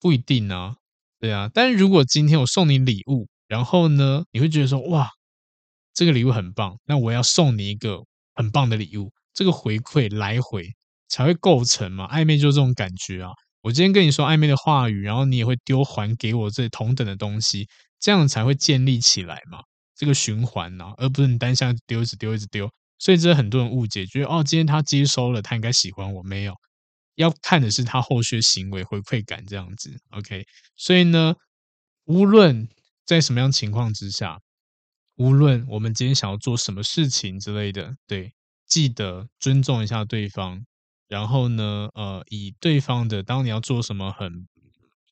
[0.00, 0.74] 不一定啊，
[1.20, 1.48] 对啊。
[1.54, 5.08] 但是如果今天我送你礼物，然后呢，你会觉得说哇，
[5.94, 8.04] 这个礼物很棒，那我要送你一个
[8.34, 10.74] 很棒的礼物，这个回馈来回
[11.12, 12.06] 才会构成嘛。
[12.08, 13.30] 暧昧就是这种感觉啊。
[13.60, 17.68] 我今天跟你说暧昧的话语，然后你也会丢还给我这同等的东西。
[18.00, 19.60] 这样才会建立起来嘛，
[19.94, 22.68] 这个循环呐、啊，而不是你单向丢，一直丢，一直丢。
[22.98, 26.20] 所以这很多人误解，觉得哦，今天他接收了，他应该喜欢我。
[26.24, 26.52] 没有，
[27.14, 29.96] 要看的是他后续行为回馈感这样子。
[30.10, 30.44] OK，
[30.74, 31.36] 所以呢，
[32.06, 32.68] 无论
[33.06, 34.40] 在什么样情况之下，
[35.14, 38.32] 无论我们今天想要做什么事情之类的，对，
[38.66, 40.64] 记得尊重一下对方。
[41.12, 44.48] 然后呢，呃，以对方的，当你要做什么很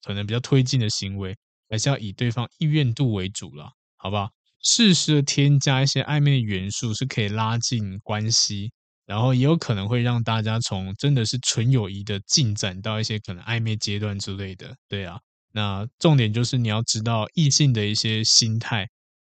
[0.03, 1.37] 可能比较推进的行为。
[1.73, 4.29] 还是要以对方意愿度为主了，好不好？
[4.61, 8.73] 适时的添加一些暧昧的元素是可以拉近关系，
[9.07, 14.75] 然后也有可能会让大家从真的是纯友谊的进展到一些可能暧昧阶段之类的。
[14.89, 15.21] 对啊，
[15.53, 18.89] 那重点就是你要知道异性的一些心态，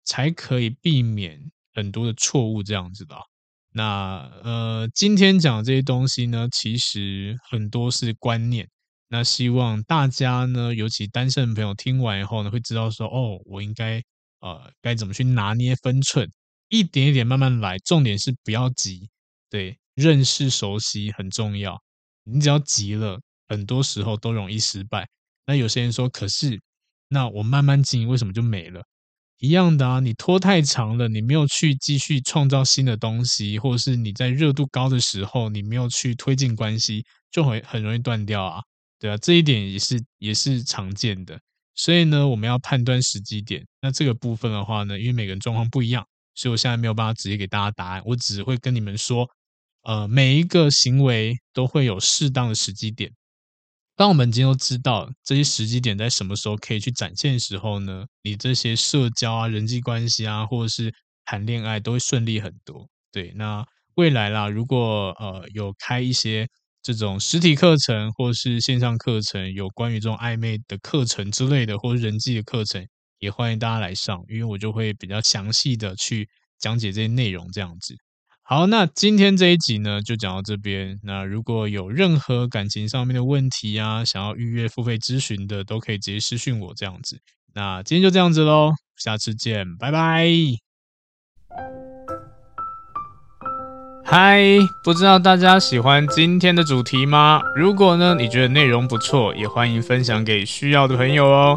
[0.04, 1.38] 才可以避免
[1.74, 3.14] 很多的错误这样子的。
[3.72, 8.68] 那呃，今天讲这些东西呢，其实很多是观念。
[9.08, 14.02] 那希望大家呢，尤其单身的朋友听完以后呢，会知道说，哦，我应该
[14.40, 16.30] 呃该怎么去拿捏分寸，
[16.68, 19.08] 一点一点慢慢来，重点是不要急，
[19.50, 21.78] 对，认识熟悉很重要。
[22.24, 25.06] 你只要急了，很多时候都容易失败。
[25.46, 26.60] 那有些人说，可是
[27.08, 28.82] 那我慢慢经营，为什么就没了？
[29.43, 38.62] 一样的啊，你拖太长了，你没有去继续创造新的东西，或者是你在热度高的时候，你没有去推进关系，就会很容易断掉啊。
[39.01, 41.36] 对啊，这一点也是也是常见的，
[41.74, 43.66] 所以呢，我们要判断时机点。
[43.80, 48.01] 那这个部分的话呢，因为每个人状况不一样，所以我现在没有办法直接给大家答案。
[48.07, 49.28] 我只会跟你们说，
[49.82, 53.11] 呃，每一个行为都会有适当的时机点。
[53.97, 60.93] 当我们今天都知道这些时机点在什么时候可以去展现的时候呢，你这些社交啊、人际关系啊，或者是
[61.24, 62.88] 谈恋爱都会顺利很多。
[63.11, 63.64] 对，那
[63.95, 66.49] 未来啦，如果呃有开一些。
[66.84, 72.84] 这种实体课程或是线上课程，有关于这种暧昧的课程之类的，或者人际的课程，
[73.20, 76.28] 也欢迎大家来上，因为我就会比较详细的去
[76.59, 77.95] 讲解这些内容，这样子。
[78.45, 80.99] 好，那今天这一集呢，就讲到这边。
[81.05, 87.18] 那如果有任何感情上面的问题啊，想要预约付费咨询的，都可以直接私讯我这样子。
[87.55, 90.26] 那今天就这样子喽，下次见，拜拜。
[94.05, 94.43] 嗨，
[94.82, 97.40] 不知道大家喜欢今天的主题吗？
[97.57, 101.57] 如果呢，你觉得内容不错，也欢迎分享给需要的朋友哦。